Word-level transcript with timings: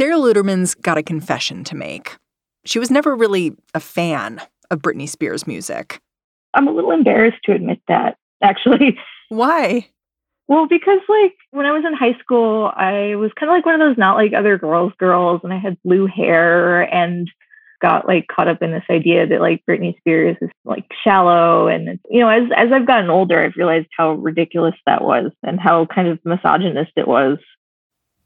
Sara 0.00 0.16
Luterman's 0.16 0.74
got 0.74 0.96
a 0.96 1.02
confession 1.02 1.62
to 1.64 1.76
make. 1.76 2.16
She 2.64 2.78
was 2.78 2.90
never 2.90 3.14
really 3.14 3.52
a 3.74 3.80
fan 3.80 4.40
of 4.70 4.80
Britney 4.80 5.06
Spears' 5.06 5.46
music. 5.46 6.00
I'm 6.54 6.66
a 6.66 6.72
little 6.72 6.92
embarrassed 6.92 7.40
to 7.44 7.52
admit 7.52 7.82
that, 7.86 8.16
actually. 8.42 8.98
Why? 9.28 9.90
Well, 10.48 10.66
because 10.66 11.00
like 11.06 11.34
when 11.50 11.66
I 11.66 11.72
was 11.72 11.84
in 11.86 11.92
high 11.92 12.18
school, 12.18 12.72
I 12.74 13.14
was 13.16 13.30
kind 13.38 13.50
of 13.50 13.54
like 13.54 13.66
one 13.66 13.74
of 13.74 13.86
those 13.86 13.98
not 13.98 14.16
like 14.16 14.32
other 14.32 14.56
girls 14.56 14.94
girls, 14.98 15.42
and 15.44 15.52
I 15.52 15.58
had 15.58 15.76
blue 15.84 16.06
hair 16.06 16.80
and 16.80 17.30
got 17.82 18.08
like 18.08 18.26
caught 18.34 18.48
up 18.48 18.62
in 18.62 18.70
this 18.70 18.84
idea 18.88 19.26
that 19.26 19.42
like 19.42 19.62
Britney 19.68 19.98
Spears 19.98 20.38
is 20.40 20.48
like 20.64 20.86
shallow. 21.04 21.68
And 21.68 22.00
you 22.08 22.20
know, 22.20 22.30
as 22.30 22.44
as 22.56 22.72
I've 22.72 22.86
gotten 22.86 23.10
older, 23.10 23.38
I've 23.38 23.54
realized 23.54 23.88
how 23.94 24.12
ridiculous 24.12 24.76
that 24.86 25.04
was 25.04 25.30
and 25.42 25.60
how 25.60 25.84
kind 25.84 26.08
of 26.08 26.18
misogynist 26.24 26.92
it 26.96 27.06
was. 27.06 27.36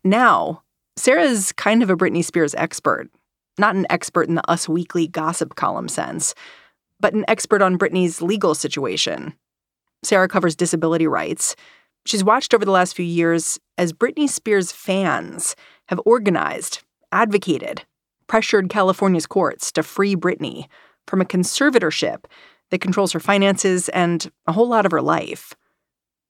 Now, 0.05 0.61
Sara's 0.97 1.53
kind 1.53 1.83
of 1.83 1.91
a 1.91 1.97
Britney 1.97 2.25
Spears 2.25 2.55
expert. 2.55 3.11
Not 3.59 3.75
an 3.75 3.87
expert 3.91 4.29
in 4.29 4.35
the 4.35 4.51
Us 4.51 4.69
Weekly 4.69 5.07
gossip 5.07 5.55
column 5.55 5.89
sense, 5.89 6.35
but 7.01 7.15
an 7.15 7.25
expert 7.29 7.63
on 7.63 7.79
Britney's 7.79 8.23
legal 8.23 8.55
situation. 8.55 9.35
Sara 10.03 10.29
covers 10.29 10.57
disability 10.57 11.07
rights. 11.07 11.57
She's 12.07 12.25
watched 12.25 12.55
over 12.55 12.65
the 12.65 12.71
last 12.71 12.95
few 12.95 13.05
years 13.05 13.59
as 13.79 13.93
Britney 13.93 14.29
Spears 14.29 14.73
fans 14.73 15.57
have 15.89 16.01
organized, 16.05 16.83
advocated, 17.13 17.85
pressured 18.27 18.69
California's 18.69 19.27
courts 19.27 19.73
to 19.73 19.83
free 19.83 20.15
Britney 20.15 20.67
from 21.07 21.21
a 21.21 21.27
conservatorship 21.27 22.25
that 22.71 22.81
controls 22.81 23.13
her 23.13 23.21
finances 23.21 23.89
and 23.91 24.31
a 24.47 24.53
whole 24.53 24.69
lot 24.69 24.87
of 24.87 24.93
her 24.93 25.03
life. 25.03 25.55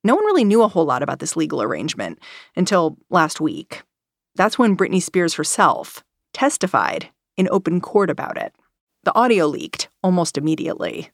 No 0.03 0.15
one 0.15 0.25
really 0.25 0.45
knew 0.45 0.63
a 0.63 0.69
whole 0.69 0.85
lot 0.85 1.03
about 1.03 1.19
this 1.19 1.37
legal 1.37 1.63
arrangement 1.63 2.19
until 2.57 2.99
last 3.11 3.41
week. 3.41 3.83
That's 4.37 4.59
when 4.59 4.77
Britney 4.77 5.01
Spears 5.01 5.35
herself 5.35 6.03
testified 6.33 7.09
in 7.37 7.49
open 7.51 7.81
court 7.81 8.11
about 8.11 8.37
it. 8.37 8.53
The 9.05 9.15
audio 9.15 9.47
leaked 9.47 9.89
almost 10.03 10.37
immediately. 10.37 11.11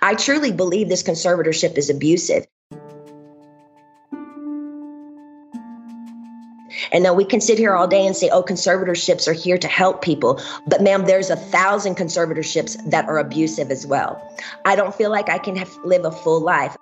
I 0.00 0.14
truly 0.14 0.52
believe 0.52 0.88
this 0.88 1.02
conservatorship 1.02 1.76
is 1.76 1.90
abusive. 1.90 2.46
And 6.92 7.02
now 7.02 7.14
we 7.14 7.24
can 7.24 7.40
sit 7.40 7.58
here 7.58 7.74
all 7.74 7.88
day 7.88 8.06
and 8.06 8.14
say, 8.14 8.28
oh, 8.30 8.42
conservatorships 8.42 9.26
are 9.26 9.32
here 9.32 9.58
to 9.58 9.68
help 9.68 10.02
people. 10.02 10.40
But, 10.66 10.82
ma'am, 10.82 11.06
there's 11.06 11.30
a 11.30 11.36
thousand 11.36 11.96
conservatorships 11.96 12.90
that 12.90 13.06
are 13.06 13.18
abusive 13.18 13.70
as 13.70 13.86
well. 13.86 14.22
I 14.64 14.76
don't 14.76 14.94
feel 14.94 15.10
like 15.10 15.28
I 15.28 15.38
can 15.38 15.56
have, 15.56 15.74
live 15.84 16.04
a 16.04 16.10
full 16.10 16.40
life. 16.40 16.76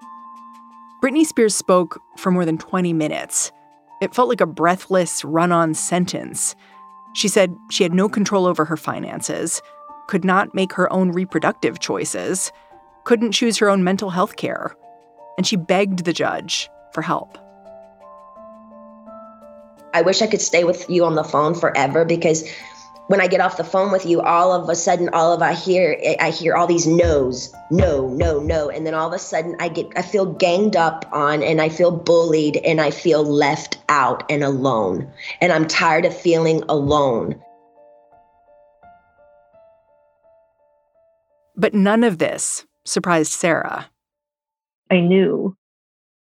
Britney 1.02 1.24
Spears 1.24 1.54
spoke 1.54 2.00
for 2.16 2.30
more 2.30 2.44
than 2.44 2.58
20 2.58 2.92
minutes. 2.92 3.52
It 4.04 4.14
felt 4.14 4.28
like 4.28 4.42
a 4.42 4.46
breathless, 4.46 5.24
run 5.24 5.50
on 5.50 5.72
sentence. 5.72 6.54
She 7.14 7.26
said 7.26 7.56
she 7.70 7.84
had 7.84 7.94
no 7.94 8.06
control 8.06 8.44
over 8.44 8.66
her 8.66 8.76
finances, 8.76 9.62
could 10.08 10.26
not 10.26 10.54
make 10.54 10.74
her 10.74 10.92
own 10.92 11.10
reproductive 11.10 11.78
choices, 11.78 12.52
couldn't 13.04 13.32
choose 13.32 13.56
her 13.56 13.70
own 13.70 13.82
mental 13.82 14.10
health 14.10 14.36
care, 14.36 14.76
and 15.38 15.46
she 15.46 15.56
begged 15.56 16.04
the 16.04 16.12
judge 16.12 16.68
for 16.92 17.00
help. 17.00 17.38
I 19.94 20.02
wish 20.02 20.20
I 20.20 20.26
could 20.26 20.42
stay 20.42 20.64
with 20.64 20.90
you 20.90 21.06
on 21.06 21.14
the 21.14 21.24
phone 21.24 21.54
forever 21.54 22.04
because 22.04 22.46
when 23.08 23.20
I 23.20 23.26
get 23.26 23.40
off 23.40 23.58
the 23.58 23.64
phone 23.64 23.92
with 23.92 24.06
you, 24.06 24.22
all 24.22 24.52
of 24.52 24.68
a 24.68 24.74
sudden, 24.74 25.10
all 25.12 25.32
of 25.32 25.42
I 25.42 25.52
hear, 25.52 25.98
I 26.20 26.30
hear 26.30 26.54
all 26.54 26.66
these 26.66 26.86
no's, 26.86 27.52
no, 27.70 28.08
no, 28.08 28.40
no, 28.40 28.70
and 28.70 28.86
then 28.86 28.94
all 28.94 29.08
of 29.08 29.12
a 29.12 29.18
sudden, 29.18 29.56
I 29.60 29.68
get, 29.68 29.86
I 29.94 30.02
feel 30.02 30.24
ganged 30.24 30.74
up 30.74 31.04
on, 31.12 31.42
and 31.42 31.60
I 31.60 31.68
feel 31.68 31.90
bullied, 31.90 32.56
and 32.58 32.80
I 32.80 32.90
feel 32.90 33.22
left 33.22 33.78
out 33.90 34.24
and 34.30 34.42
alone, 34.42 35.10
and 35.42 35.52
I'm 35.52 35.66
tired 35.66 36.06
of 36.06 36.18
feeling 36.18 36.62
alone. 36.68 37.40
But 41.56 41.74
none 41.74 42.04
of 42.04 42.18
this 42.18 42.64
surprised 42.84 43.32
Sara. 43.32 43.90
I 44.90 45.00
knew 45.00 45.56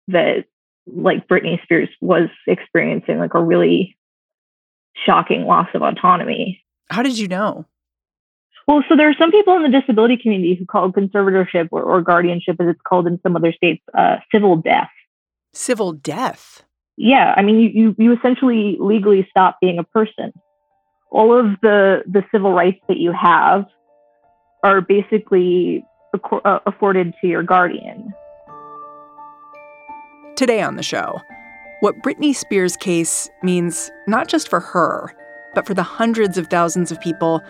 that, 0.09 0.45
like 0.85 1.27
Britney 1.27 1.61
Spears 1.63 1.89
was 2.01 2.29
experiencing 2.45 3.17
like 3.17 3.33
a 3.33 3.43
really 3.43 3.97
shocking 5.05 5.45
loss 5.45 5.67
of 5.73 5.81
autonomy 5.81 6.63
how 6.89 7.03
did 7.03 7.17
you 7.17 7.27
know? 7.27 7.65
Well, 8.67 8.83
so 8.89 8.97
there 8.97 9.09
are 9.09 9.15
some 9.17 9.31
people 9.31 9.55
in 9.55 9.63
the 9.63 9.79
disability 9.79 10.17
community 10.17 10.55
who 10.55 10.65
call 10.65 10.91
conservatorship 10.91 11.69
or, 11.71 11.83
or 11.83 12.01
guardianship, 12.01 12.57
as 12.59 12.67
it's 12.67 12.81
called 12.87 13.07
in 13.07 13.19
some 13.21 13.35
other 13.35 13.53
states, 13.53 13.81
uh, 13.97 14.17
civil 14.31 14.57
death. 14.57 14.89
Civil 15.53 15.93
death? 15.93 16.63
Yeah, 16.97 17.33
I 17.37 17.43
mean, 17.43 17.59
you, 17.59 17.69
you 17.69 17.95
you 17.97 18.17
essentially 18.17 18.75
legally 18.79 19.25
stop 19.29 19.59
being 19.61 19.79
a 19.79 19.83
person. 19.83 20.33
All 21.11 21.37
of 21.37 21.59
the 21.61 22.03
the 22.07 22.23
civil 22.31 22.51
rights 22.51 22.79
that 22.89 22.97
you 22.97 23.13
have 23.13 23.65
are 24.63 24.81
basically 24.81 25.85
uh, 26.13 26.59
afforded 26.65 27.13
to 27.21 27.27
your 27.27 27.43
guardian. 27.43 28.13
Today 30.35 30.61
on 30.61 30.75
the 30.75 30.83
show, 30.83 31.21
what 31.79 31.95
Britney 32.03 32.35
Spears' 32.35 32.75
case 32.75 33.29
means 33.43 33.89
not 34.07 34.27
just 34.27 34.49
for 34.49 34.59
her 34.59 35.15
but 35.57 35.65
for 35.65 35.73
the 35.73 35.81
hundreds 35.81 36.37
of 36.37 36.45
thousands 36.45 36.91
of 36.91 37.01
people 37.01 37.41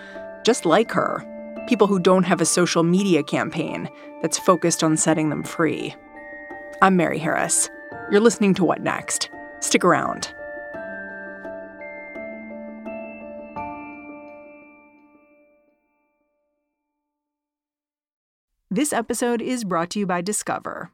just 0.45 0.65
like 0.65 0.93
her, 0.93 1.25
people 1.67 1.87
who 1.87 1.99
don't 1.99 2.23
have 2.23 2.39
a 2.39 2.45
social 2.45 2.81
media 2.81 3.21
campaign 3.21 3.89
that's 4.21 4.39
focused 4.39 4.81
on 4.81 4.95
setting 4.95 5.29
them 5.29 5.43
free. 5.43 5.93
I'm 6.81 6.95
Mary 6.95 7.19
Harris. 7.19 7.69
You're 8.09 8.21
listening 8.21 8.53
to 8.53 8.63
What 8.63 8.79
Next? 8.81 9.29
Stick 9.59 9.83
around. 9.83 10.33
This 18.71 18.93
episode 18.93 19.41
is 19.41 19.65
brought 19.65 19.89
to 19.89 19.99
you 19.99 20.05
by 20.05 20.21
Discover. 20.21 20.93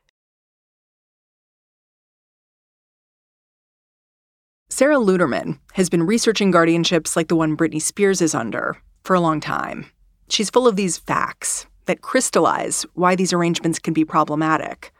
Sara 4.81 4.95
Luterman 4.95 5.59
has 5.73 5.91
been 5.91 6.07
researching 6.07 6.51
guardianships 6.51 7.15
like 7.15 7.27
the 7.27 7.35
one 7.35 7.55
Britney 7.55 7.79
Spears 7.79 8.19
is 8.19 8.33
under 8.33 8.75
for 9.03 9.15
a 9.15 9.19
long 9.19 9.39
time. 9.39 9.85
She's 10.27 10.49
full 10.49 10.67
of 10.67 10.75
these 10.75 10.97
facts 10.97 11.67
that 11.85 12.01
crystallize 12.01 12.83
why 12.95 13.15
these 13.15 13.31
arrangements 13.31 13.77
can 13.77 13.93
be 13.93 14.03
problematic. 14.03 14.91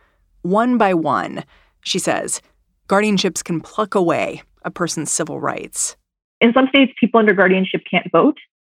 One 0.44 0.78
by 0.78 0.94
one, 0.94 1.44
she 1.84 1.98
says, 1.98 2.44
guardianships 2.90 3.44
can 3.44 3.60
pluck 3.60 3.96
away 3.96 4.44
a 4.64 4.70
person's 4.70 5.10
civil 5.10 5.40
rights. 5.40 5.98
In 6.42 6.54
some 6.54 6.68
states, 6.68 6.94
people 7.00 7.20
under 7.20 7.34
guardianship 7.34 7.82
can't 7.90 8.06
vote. 8.12 8.38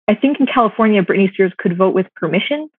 I 0.08 0.14
think 0.14 0.40
in 0.40 0.46
California, 0.46 1.02
Britney 1.02 1.34
Spears 1.34 1.54
could 1.58 1.76
vote 1.76 1.96
with 1.96 2.14
permission. 2.16 2.70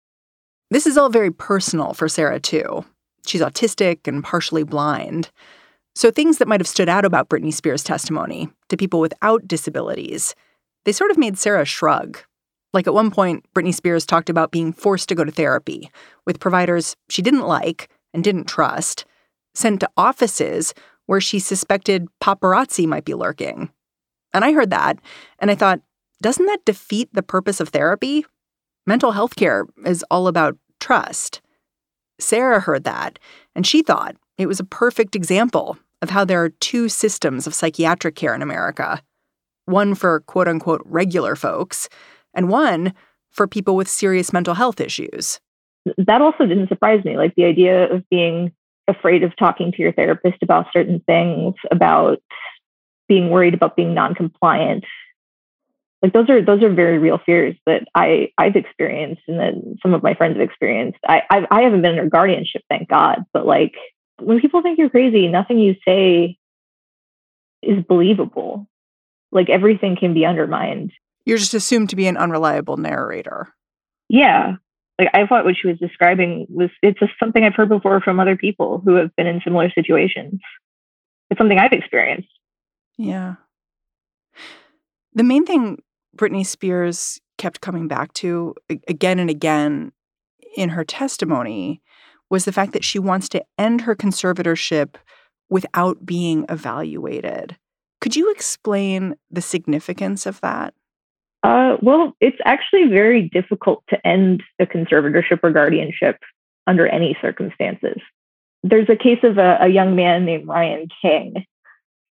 This 0.70 0.86
is 0.86 0.96
all 0.96 1.08
very 1.08 1.32
personal 1.32 1.92
for 1.92 2.08
Sara, 2.08 2.38
too. 2.38 2.84
She's 3.26 3.40
autistic 3.40 4.06
and 4.06 4.22
partially 4.22 4.62
blind. 4.62 5.32
So 5.94 6.10
things 6.10 6.38
that 6.38 6.48
might 6.48 6.60
have 6.60 6.68
stood 6.68 6.88
out 6.88 7.04
about 7.04 7.28
Britney 7.28 7.52
Spears' 7.52 7.84
testimony 7.84 8.48
to 8.68 8.76
people 8.76 9.00
without 9.00 9.46
disabilities, 9.46 10.34
they 10.84 10.92
sort 10.92 11.10
of 11.10 11.18
made 11.18 11.38
Sara 11.38 11.64
shrug. 11.64 12.18
Like 12.72 12.86
at 12.86 12.94
one 12.94 13.10
point, 13.10 13.44
Britney 13.54 13.74
Spears 13.74 14.06
talked 14.06 14.30
about 14.30 14.52
being 14.52 14.72
forced 14.72 15.08
to 15.10 15.14
go 15.14 15.24
to 15.24 15.30
therapy 15.30 15.90
with 16.26 16.40
providers 16.40 16.96
she 17.10 17.20
didn't 17.20 17.46
like 17.46 17.90
and 18.14 18.24
didn't 18.24 18.48
trust, 18.48 19.04
sent 19.54 19.80
to 19.80 19.90
offices 19.96 20.72
where 21.06 21.20
she 21.20 21.38
suspected 21.38 22.08
paparazzi 22.22 22.86
might 22.86 23.04
be 23.04 23.14
lurking. 23.14 23.70
And 24.32 24.44
I 24.44 24.52
heard 24.52 24.70
that, 24.70 24.98
and 25.38 25.50
I 25.50 25.54
thought, 25.54 25.80
doesn't 26.22 26.46
that 26.46 26.64
defeat 26.64 27.10
the 27.12 27.22
purpose 27.22 27.60
of 27.60 27.68
therapy? 27.68 28.24
Mental 28.86 29.12
health 29.12 29.36
care 29.36 29.66
is 29.84 30.04
all 30.10 30.26
about 30.26 30.56
trust. 30.80 31.42
Sara 32.18 32.60
heard 32.60 32.84
that, 32.84 33.18
and 33.54 33.66
she 33.66 33.82
thought 33.82 34.16
it 34.42 34.48
was 34.48 34.60
a 34.60 34.64
perfect 34.64 35.16
example 35.16 35.78
of 36.02 36.10
how 36.10 36.24
there 36.24 36.42
are 36.42 36.50
two 36.50 36.88
systems 36.88 37.46
of 37.46 37.54
psychiatric 37.54 38.16
care 38.16 38.34
in 38.34 38.42
America 38.42 39.02
one 39.66 39.94
for 39.94 40.20
quote 40.20 40.48
unquote 40.48 40.82
regular 40.84 41.36
folks, 41.36 41.88
and 42.34 42.48
one 42.48 42.92
for 43.30 43.46
people 43.46 43.76
with 43.76 43.88
serious 43.88 44.32
mental 44.32 44.54
health 44.54 44.80
issues. 44.80 45.40
That 45.96 46.20
also 46.20 46.46
didn't 46.46 46.68
surprise 46.68 47.04
me. 47.04 47.16
Like 47.16 47.34
the 47.34 47.44
idea 47.44 47.92
of 47.92 48.08
being 48.10 48.52
afraid 48.88 49.22
of 49.22 49.34
talking 49.36 49.72
to 49.72 49.82
your 49.82 49.92
therapist 49.92 50.42
about 50.42 50.66
certain 50.72 51.00
things, 51.06 51.54
about 51.70 52.18
being 53.08 53.30
worried 53.30 53.54
about 53.54 53.76
being 53.76 53.94
non-compliant. 53.94 54.84
Like 56.02 56.12
those 56.12 56.28
are 56.28 56.42
those 56.42 56.62
are 56.62 56.72
very 56.72 56.98
real 56.98 57.18
fears 57.24 57.54
that 57.66 57.84
I 57.94 58.32
I've 58.36 58.56
experienced 58.56 59.22
and 59.28 59.38
that 59.38 59.78
some 59.82 59.94
of 59.94 60.02
my 60.02 60.14
friends 60.14 60.36
have 60.36 60.42
experienced. 60.42 60.98
I 61.06 61.22
I've, 61.30 61.44
I 61.50 61.62
haven't 61.62 61.82
been 61.82 61.92
under 61.98 62.10
guardianship, 62.10 62.62
thank 62.68 62.88
God. 62.88 63.24
But 63.32 63.46
like 63.46 63.74
when 64.24 64.40
people 64.40 64.62
think 64.62 64.78
you're 64.78 64.90
crazy, 64.90 65.28
nothing 65.28 65.58
you 65.58 65.74
say 65.86 66.38
is 67.62 67.84
believable. 67.88 68.68
Like 69.30 69.48
everything 69.48 69.96
can 69.96 70.14
be 70.14 70.26
undermined. 70.26 70.92
You're 71.24 71.38
just 71.38 71.54
assumed 71.54 71.90
to 71.90 71.96
be 71.96 72.06
an 72.06 72.16
unreliable 72.16 72.76
narrator. 72.76 73.48
Yeah. 74.08 74.56
Like 74.98 75.08
I 75.14 75.26
thought 75.26 75.44
what 75.44 75.56
she 75.56 75.68
was 75.68 75.78
describing 75.78 76.46
was 76.50 76.70
it's 76.82 76.98
just 76.98 77.12
something 77.18 77.44
I've 77.44 77.54
heard 77.54 77.68
before 77.68 78.00
from 78.00 78.20
other 78.20 78.36
people 78.36 78.82
who 78.84 78.96
have 78.96 79.14
been 79.16 79.26
in 79.26 79.40
similar 79.42 79.70
situations. 79.70 80.40
It's 81.30 81.38
something 81.38 81.58
I've 81.58 81.72
experienced. 81.72 82.28
Yeah. 82.98 83.36
The 85.14 85.24
main 85.24 85.46
thing 85.46 85.82
Britney 86.16 86.44
Spears 86.44 87.20
kept 87.38 87.60
coming 87.60 87.88
back 87.88 88.12
to 88.14 88.54
again 88.86 89.18
and 89.18 89.30
again 89.30 89.92
in 90.56 90.70
her 90.70 90.84
testimony 90.84 91.80
was 92.32 92.46
the 92.46 92.52
fact 92.52 92.72
that 92.72 92.82
she 92.82 92.98
wants 92.98 93.28
to 93.28 93.44
end 93.58 93.82
her 93.82 93.94
conservatorship 93.94 94.94
without 95.50 96.06
being 96.06 96.46
evaluated. 96.48 97.58
Could 98.00 98.16
you 98.16 98.32
explain 98.32 99.16
the 99.30 99.42
significance 99.42 100.24
of 100.24 100.40
that? 100.40 100.72
Uh, 101.42 101.76
well, 101.82 102.16
it's 102.20 102.38
actually 102.46 102.88
very 102.88 103.28
difficult 103.28 103.84
to 103.90 104.06
end 104.06 104.42
a 104.58 104.64
conservatorship 104.64 105.40
or 105.42 105.50
guardianship 105.50 106.20
under 106.66 106.86
any 106.86 107.14
circumstances. 107.20 108.00
There's 108.62 108.88
a 108.88 108.96
case 108.96 109.18
of 109.24 109.36
a, 109.36 109.58
a 109.60 109.68
young 109.68 109.94
man 109.94 110.24
named 110.24 110.48
Ryan 110.48 110.88
King. 111.02 111.44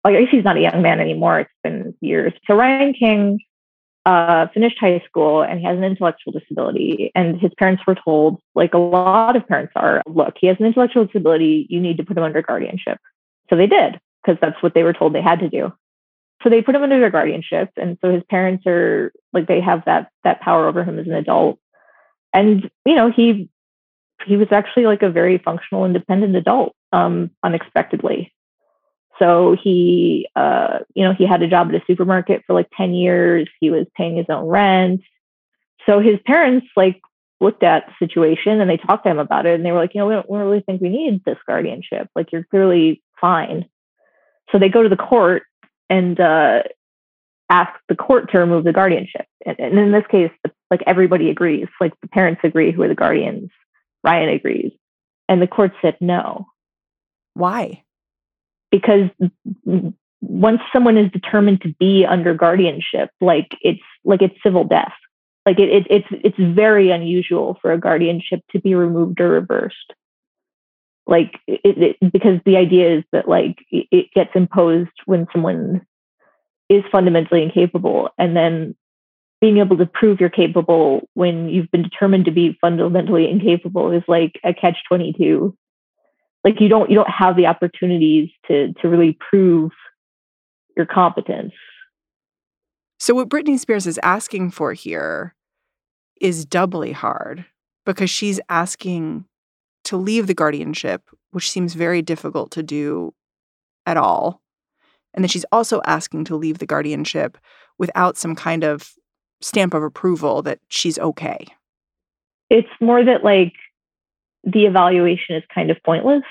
I 0.04 0.12
guess 0.12 0.30
he's 0.30 0.44
not 0.44 0.58
a 0.58 0.60
young 0.60 0.82
man 0.82 1.00
anymore. 1.00 1.40
It's 1.40 1.50
been 1.64 1.94
years. 2.02 2.34
So 2.46 2.56
Ryan 2.56 2.92
King 2.92 3.38
uh, 4.10 4.48
finished 4.52 4.76
high 4.80 5.00
school 5.06 5.42
and 5.42 5.60
he 5.60 5.66
has 5.66 5.78
an 5.78 5.84
intellectual 5.84 6.32
disability. 6.32 7.12
And 7.14 7.40
his 7.40 7.52
parents 7.56 7.82
were 7.86 7.94
told, 7.94 8.40
like 8.56 8.74
a 8.74 8.78
lot 8.78 9.36
of 9.36 9.46
parents 9.46 9.72
are, 9.76 10.02
look, 10.06 10.34
he 10.40 10.48
has 10.48 10.56
an 10.58 10.66
intellectual 10.66 11.04
disability. 11.04 11.66
You 11.70 11.80
need 11.80 11.96
to 11.98 12.04
put 12.04 12.16
him 12.18 12.24
under 12.24 12.42
guardianship. 12.42 12.98
So 13.48 13.56
they 13.56 13.68
did, 13.68 14.00
because 14.20 14.38
that's 14.40 14.60
what 14.64 14.74
they 14.74 14.82
were 14.82 14.92
told 14.92 15.12
they 15.12 15.22
had 15.22 15.40
to 15.40 15.48
do. 15.48 15.72
So 16.42 16.48
they 16.48 16.60
put 16.60 16.74
him 16.74 16.82
under 16.82 16.98
their 16.98 17.10
guardianship. 17.10 17.68
And 17.76 17.98
so 18.00 18.12
his 18.12 18.24
parents 18.28 18.66
are 18.66 19.12
like, 19.32 19.46
they 19.46 19.60
have 19.60 19.84
that, 19.84 20.10
that 20.24 20.40
power 20.40 20.66
over 20.66 20.82
him 20.82 20.98
as 20.98 21.06
an 21.06 21.14
adult. 21.14 21.60
And, 22.32 22.68
you 22.84 22.96
know, 22.96 23.12
he, 23.12 23.48
he 24.26 24.36
was 24.36 24.48
actually 24.50 24.86
like 24.86 25.02
a 25.02 25.10
very 25.10 25.38
functional, 25.38 25.84
independent 25.84 26.34
adult, 26.34 26.74
um, 26.92 27.30
unexpectedly. 27.44 28.32
So 29.20 29.54
he, 29.62 30.28
uh, 30.34 30.80
you 30.94 31.04
know, 31.04 31.12
he 31.12 31.26
had 31.26 31.42
a 31.42 31.48
job 31.48 31.68
at 31.68 31.74
a 31.74 31.84
supermarket 31.86 32.42
for 32.46 32.54
like 32.54 32.68
10 32.76 32.94
years. 32.94 33.48
He 33.60 33.70
was 33.70 33.86
paying 33.96 34.16
his 34.16 34.26
own 34.28 34.46
rent. 34.46 35.02
So 35.86 36.00
his 36.00 36.18
parents 36.26 36.66
like 36.76 37.00
looked 37.40 37.62
at 37.62 37.86
the 37.86 38.06
situation 38.06 38.60
and 38.60 38.68
they 38.68 38.76
talked 38.76 39.04
to 39.04 39.10
him 39.10 39.18
about 39.18 39.46
it. 39.46 39.54
And 39.54 39.64
they 39.64 39.72
were 39.72 39.78
like, 39.78 39.94
you 39.94 40.00
know, 40.00 40.06
we 40.06 40.14
don't, 40.14 40.30
we 40.30 40.38
don't 40.38 40.46
really 40.46 40.62
think 40.62 40.80
we 40.80 40.88
need 40.88 41.22
this 41.24 41.38
guardianship. 41.46 42.08
Like 42.14 42.32
you're 42.32 42.44
clearly 42.44 43.02
fine. 43.20 43.66
So 44.50 44.58
they 44.58 44.68
go 44.68 44.82
to 44.82 44.88
the 44.88 44.96
court 44.96 45.42
and 45.88 46.18
uh, 46.18 46.62
ask 47.50 47.72
the 47.88 47.96
court 47.96 48.30
to 48.32 48.38
remove 48.38 48.64
the 48.64 48.72
guardianship. 48.72 49.26
And, 49.44 49.58
and 49.58 49.78
in 49.78 49.92
this 49.92 50.06
case, 50.10 50.30
like 50.70 50.82
everybody 50.86 51.30
agrees. 51.30 51.68
Like 51.80 51.92
the 52.00 52.08
parents 52.08 52.40
agree 52.44 52.72
who 52.72 52.82
are 52.82 52.88
the 52.88 52.94
guardians. 52.94 53.50
Ryan 54.02 54.30
agrees. 54.30 54.72
And 55.28 55.42
the 55.42 55.46
court 55.46 55.72
said 55.82 55.96
no. 56.00 56.46
Why? 57.34 57.84
Because 58.70 59.08
once 60.20 60.60
someone 60.72 60.96
is 60.96 61.10
determined 61.12 61.62
to 61.62 61.74
be 61.78 62.04
under 62.06 62.34
guardianship, 62.34 63.10
like 63.20 63.56
it's 63.62 63.80
like 64.04 64.22
it's 64.22 64.36
civil 64.42 64.64
death. 64.64 64.92
Like 65.46 65.58
it, 65.58 65.70
it 65.70 65.86
it's 65.90 66.06
it's 66.10 66.38
very 66.38 66.90
unusual 66.90 67.58
for 67.62 67.72
a 67.72 67.80
guardianship 67.80 68.40
to 68.52 68.60
be 68.60 68.74
removed 68.74 69.20
or 69.20 69.30
reversed. 69.30 69.94
Like 71.06 71.38
it, 71.46 71.96
it, 72.00 72.12
because 72.12 72.40
the 72.44 72.56
idea 72.56 72.98
is 72.98 73.04
that 73.12 73.28
like 73.28 73.56
it 73.70 74.12
gets 74.14 74.30
imposed 74.34 74.90
when 75.06 75.26
someone 75.32 75.86
is 76.68 76.84
fundamentally 76.92 77.42
incapable, 77.42 78.10
and 78.18 78.36
then 78.36 78.76
being 79.40 79.58
able 79.58 79.78
to 79.78 79.86
prove 79.86 80.20
you're 80.20 80.28
capable 80.28 81.08
when 81.14 81.48
you've 81.48 81.70
been 81.70 81.82
determined 81.82 82.26
to 82.26 82.30
be 82.30 82.58
fundamentally 82.60 83.28
incapable 83.28 83.90
is 83.90 84.02
like 84.06 84.38
a 84.44 84.52
catch 84.52 84.76
22 84.86 85.56
like 86.44 86.60
you 86.60 86.68
don't 86.68 86.90
you 86.90 86.96
don't 86.96 87.10
have 87.10 87.36
the 87.36 87.46
opportunities 87.46 88.30
to 88.48 88.72
to 88.80 88.88
really 88.88 89.16
prove 89.30 89.72
your 90.76 90.86
competence. 90.86 91.52
So 92.98 93.14
what 93.14 93.28
Britney 93.28 93.58
Spears 93.58 93.86
is 93.86 93.98
asking 94.02 94.50
for 94.50 94.72
here 94.72 95.34
is 96.20 96.44
doubly 96.44 96.92
hard 96.92 97.46
because 97.86 98.10
she's 98.10 98.40
asking 98.48 99.24
to 99.84 99.96
leave 99.96 100.26
the 100.26 100.34
guardianship, 100.34 101.02
which 101.30 101.50
seems 101.50 101.74
very 101.74 102.02
difficult 102.02 102.50
to 102.52 102.62
do 102.62 103.14
at 103.86 103.96
all. 103.96 104.42
And 105.14 105.24
then 105.24 105.28
she's 105.28 105.46
also 105.50 105.80
asking 105.86 106.24
to 106.26 106.36
leave 106.36 106.58
the 106.58 106.66
guardianship 106.66 107.38
without 107.78 108.18
some 108.18 108.36
kind 108.36 108.62
of 108.62 108.92
stamp 109.40 109.72
of 109.74 109.82
approval 109.82 110.42
that 110.42 110.60
she's 110.68 110.98
okay. 110.98 111.46
It's 112.50 112.68
more 112.80 113.04
that 113.04 113.24
like 113.24 113.54
the 114.44 114.66
evaluation 114.66 115.36
is 115.36 115.42
kind 115.54 115.70
of 115.70 115.76
pointless. 115.84 116.24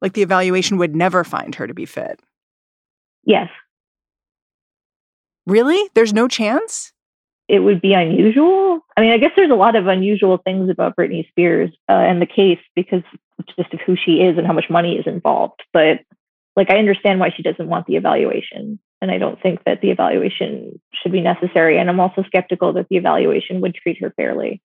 Like 0.00 0.12
the 0.12 0.22
evaluation 0.22 0.76
would 0.78 0.94
never 0.94 1.24
find 1.24 1.54
her 1.54 1.66
to 1.66 1.74
be 1.74 1.86
fit. 1.86 2.20
Yes. 3.24 3.48
Really? 5.46 5.88
There's 5.94 6.12
no 6.12 6.28
chance? 6.28 6.92
It 7.48 7.60
would 7.60 7.80
be 7.80 7.92
unusual. 7.92 8.80
I 8.96 9.02
mean, 9.02 9.12
I 9.12 9.18
guess 9.18 9.32
there's 9.36 9.50
a 9.50 9.56
lot 9.56 9.76
of 9.76 9.86
unusual 9.86 10.38
things 10.38 10.70
about 10.70 10.96
Britney 10.96 11.28
Spears 11.28 11.70
uh, 11.88 11.92
and 11.92 12.20
the 12.20 12.26
case 12.26 12.60
because 12.74 13.02
just 13.56 13.72
of 13.74 13.80
who 13.80 13.96
she 13.96 14.22
is 14.22 14.38
and 14.38 14.46
how 14.46 14.52
much 14.52 14.70
money 14.70 14.96
is 14.96 15.06
involved. 15.06 15.62
But 15.72 16.00
like, 16.56 16.70
I 16.70 16.78
understand 16.78 17.20
why 17.20 17.30
she 17.36 17.42
doesn't 17.42 17.68
want 17.68 17.86
the 17.86 17.96
evaluation. 17.96 18.78
And 19.02 19.10
I 19.10 19.18
don't 19.18 19.40
think 19.42 19.64
that 19.64 19.80
the 19.82 19.90
evaluation 19.90 20.80
should 20.94 21.12
be 21.12 21.20
necessary. 21.20 21.78
And 21.78 21.90
I'm 21.90 22.00
also 22.00 22.22
skeptical 22.22 22.72
that 22.74 22.88
the 22.88 22.96
evaluation 22.96 23.60
would 23.60 23.74
treat 23.74 24.00
her 24.00 24.14
fairly 24.16 24.62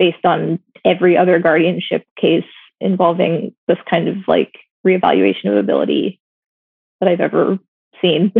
based 0.00 0.24
on 0.24 0.58
every 0.84 1.16
other 1.16 1.38
guardianship 1.38 2.04
case 2.18 2.42
involving 2.80 3.54
this 3.68 3.76
kind 3.88 4.08
of 4.08 4.16
like 4.26 4.54
reevaluation 4.84 5.44
of 5.44 5.58
ability 5.58 6.18
that 6.98 7.08
I've 7.08 7.20
ever 7.20 7.58
seen. 8.00 8.32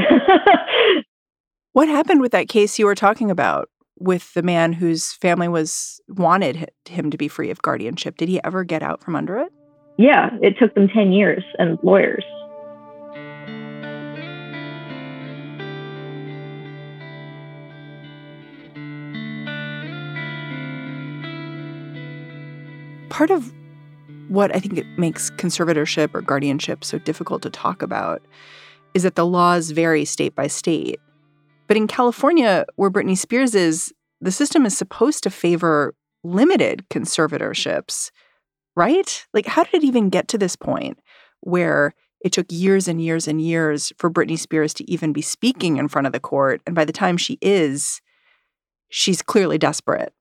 what 1.75 1.87
happened 1.87 2.23
with 2.23 2.33
that 2.33 2.49
case 2.49 2.79
you 2.79 2.87
were 2.87 2.95
talking 2.95 3.31
about 3.31 3.69
with 3.99 4.33
the 4.33 4.43
man 4.43 4.73
whose 4.73 5.13
family 5.13 5.49
was 5.49 6.01
wanted 6.09 6.71
him 6.87 7.11
to 7.11 7.19
be 7.19 7.29
free 7.29 7.51
of 7.51 7.61
guardianship? 7.61 8.17
Did 8.17 8.31
he 8.31 8.43
ever 8.43 8.65
get 8.65 8.83
out 8.83 9.03
from 9.03 9.15
under 9.15 9.37
it? 9.39 9.53
Yeah, 9.99 10.31
it 10.41 10.57
took 10.59 10.75
them 10.75 10.89
10 10.89 11.13
years 11.13 11.45
and 11.59 11.79
lawyers. 11.83 12.25
Part 23.21 23.31
of 23.31 23.53
what 24.29 24.51
I 24.57 24.61
think 24.61 24.79
it 24.79 24.87
makes 24.97 25.29
conservatorship 25.33 26.15
or 26.15 26.23
guardianship 26.23 26.83
so 26.83 26.99
difficult 26.99 27.43
to 27.43 27.51
talk 27.51 27.83
about 27.83 28.23
is 28.95 29.03
that 29.03 29.15
the 29.15 29.27
laws 29.27 29.73
vary 29.73 30.07
state 30.07 30.35
by 30.35 30.47
state. 30.47 30.99
But 31.69 31.77
in 31.77 31.87
California, 31.87 32.65
where 32.77 32.91
Britney 32.91 33.19
Spears 33.19 33.55
is, 33.55 33.93
the 34.23 34.33
system 34.33 34.65
is 34.65 34.75
supposed 34.75 35.23
to 35.25 35.31
favor 35.31 35.95
limited 36.25 36.87
conservatorships, 36.89 38.11
right? 38.75 39.27
Like, 39.35 39.45
how 39.45 39.65
did 39.65 39.75
it 39.75 39.85
even 39.85 40.09
get 40.09 40.27
to 40.29 40.39
this 40.39 40.57
point 40.57 40.99
where 41.41 41.93
it 42.25 42.33
took 42.33 42.47
years 42.49 42.89
and 42.89 43.03
years 43.03 43.29
and 43.29 43.39
years 43.39 43.93
for 43.99 44.11
Britney 44.11 44.39
Spears 44.39 44.73
to 44.73 44.91
even 44.91 45.13
be 45.13 45.21
speaking 45.21 45.77
in 45.77 45.89
front 45.89 46.07
of 46.07 46.15
the 46.15 46.21
court? 46.21 46.63
And 46.67 46.75
by 46.75 46.87
the 46.87 46.91
time 46.91 47.19
she 47.19 47.37
is, 47.43 48.01
she's 48.89 49.21
clearly 49.21 49.59
desperate. 49.59 50.15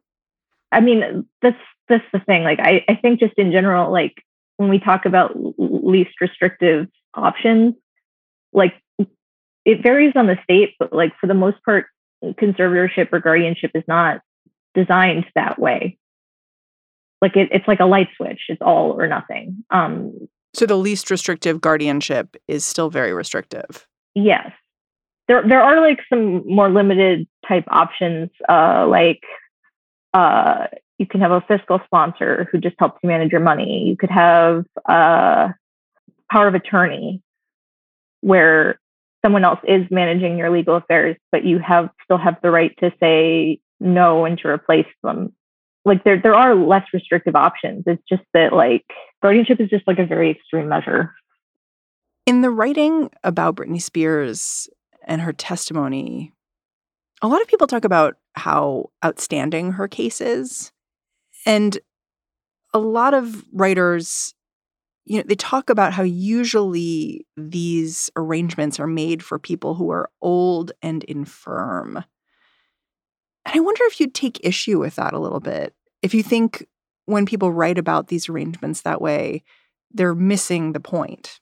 I 0.74 0.82
mean, 0.82 1.26
that's 1.42 1.56
that's 1.90 2.06
the 2.14 2.20
thing. 2.20 2.44
Like 2.44 2.60
I, 2.60 2.86
I 2.88 2.96
think 2.96 3.20
just 3.20 3.34
in 3.38 3.52
general, 3.52 3.92
like 3.92 4.14
when 4.58 4.70
we 4.70 4.80
talk 4.80 5.06
about 5.06 5.34
least 5.58 6.12
restrictive 6.22 6.88
options, 7.14 7.76
like 8.54 8.74
it 9.66 9.84
varies 9.84 10.14
on 10.16 10.28
the 10.28 10.38
state, 10.44 10.76
but 10.80 10.94
like 10.94 11.14
for 11.20 11.28
the 11.28 11.34
most 11.34 11.58
part, 11.64 11.88
conservatorship 12.24 13.12
or 13.12 13.20
guardianship 13.20 13.72
is 13.76 13.84
not 13.88 14.22
designed 14.74 15.26
that 15.36 15.60
way. 15.60 15.98
Like 17.22 17.36
it, 17.36 17.50
it's 17.52 17.68
like 17.68 17.80
a 17.80 17.86
light 17.86 18.08
switch. 18.16 18.42
It's 18.50 18.62
all 18.62 19.00
or 19.00 19.08
nothing. 19.08 19.64
Um, 19.70 20.28
so 20.54 20.66
the 20.66 20.78
least 20.78 21.12
restrictive 21.12 21.62
guardianship 21.62 22.38
is 22.48 22.66
still 22.66 22.90
very 22.90 23.14
restrictive. 23.14 23.88
Yes. 24.16 24.52
There 25.28 25.48
there 25.48 25.62
are 25.62 25.80
like 25.80 26.00
some 26.10 26.44
more 26.48 26.70
limited 26.70 27.28
type 27.48 27.66
options, 27.68 28.30
uh, 28.48 28.88
like 28.90 29.22
uh, 30.14 30.68
you 31.00 31.08
can 31.08 31.22
have 31.22 31.32
a 31.32 31.42
fiscal 31.48 31.80
sponsor 31.86 32.48
who 32.52 32.60
just 32.60 32.76
helps 32.78 33.00
you 33.02 33.10
manage 33.10 33.32
your 33.32 33.42
money. 33.42 33.86
You 33.88 33.98
could 33.98 34.12
have 34.12 34.66
a 34.88 35.54
power 36.32 36.48
of 36.48 36.54
attorney 36.54 37.24
where 38.22 38.80
someone 39.26 39.44
else 39.44 39.60
is 39.68 39.86
managing 39.90 40.38
your 40.38 40.52
legal 40.52 40.76
affairs, 40.76 41.18
but 41.32 41.44
you 41.44 41.58
have 41.60 41.90
still 42.04 42.18
have 42.18 42.36
the 42.44 42.52
right 42.52 42.76
to 42.80 42.92
say 43.00 43.60
no 43.80 44.26
and 44.26 44.38
to 44.40 44.48
replace 44.48 44.86
them 45.02 45.34
like 45.86 46.04
there 46.04 46.20
there 46.22 46.36
are 46.36 46.56
less 46.56 46.86
restrictive 46.94 47.36
options. 47.36 47.84
It's 47.88 48.04
just 48.08 48.24
that 48.34 48.54
like 48.54 48.86
guardianship 49.22 49.60
is 49.60 49.70
just 49.70 49.88
like 49.88 50.00
a 50.00 50.06
very 50.06 50.32
extreme 50.32 50.70
measure. 50.70 51.14
In 52.26 52.42
the 52.42 52.50
writing 52.50 53.10
about 53.24 53.56
Britney 53.56 53.82
Spears 53.82 54.70
and 55.08 55.22
her 55.22 55.34
testimony, 55.34 56.34
a 57.22 57.28
lot 57.28 57.42
of 57.42 57.48
people 57.48 57.68
talk 57.68 57.86
about 57.86 58.18
how 58.34 58.92
outstanding 59.04 59.74
her 59.74 59.88
case 59.88 60.22
is. 60.22 60.72
And 61.50 61.80
a 62.76 62.80
lot 62.80 63.16
of 63.16 63.44
writers, 63.52 64.36
you 65.06 65.18
know, 65.18 65.24
they 65.26 65.34
talk 65.34 65.72
about 65.72 65.94
how 65.94 66.04
usually 66.04 67.26
these 67.36 68.12
arrangements 68.16 68.80
are 68.80 68.86
made 68.86 69.24
for 69.24 69.40
people 69.40 69.74
who 69.74 69.90
are 69.90 70.12
old 70.22 70.74
and 70.84 71.04
infirm. 71.06 72.04
And 73.46 73.56
I 73.56 73.62
wonder 73.62 73.82
if 73.86 74.00
you'd 74.00 74.14
take 74.14 74.46
issue 74.46 74.78
with 74.78 74.98
that 74.98 75.14
a 75.14 75.20
little 75.20 75.40
bit. 75.40 75.74
If 76.04 76.14
you 76.14 76.22
think 76.22 76.68
when 77.08 77.26
people 77.26 77.52
write 77.52 77.80
about 77.80 78.10
these 78.10 78.30
arrangements 78.30 78.82
that 78.82 79.02
way, 79.02 79.44
they're 79.90 80.14
missing 80.14 80.74
the 80.74 80.80
point. 80.80 81.40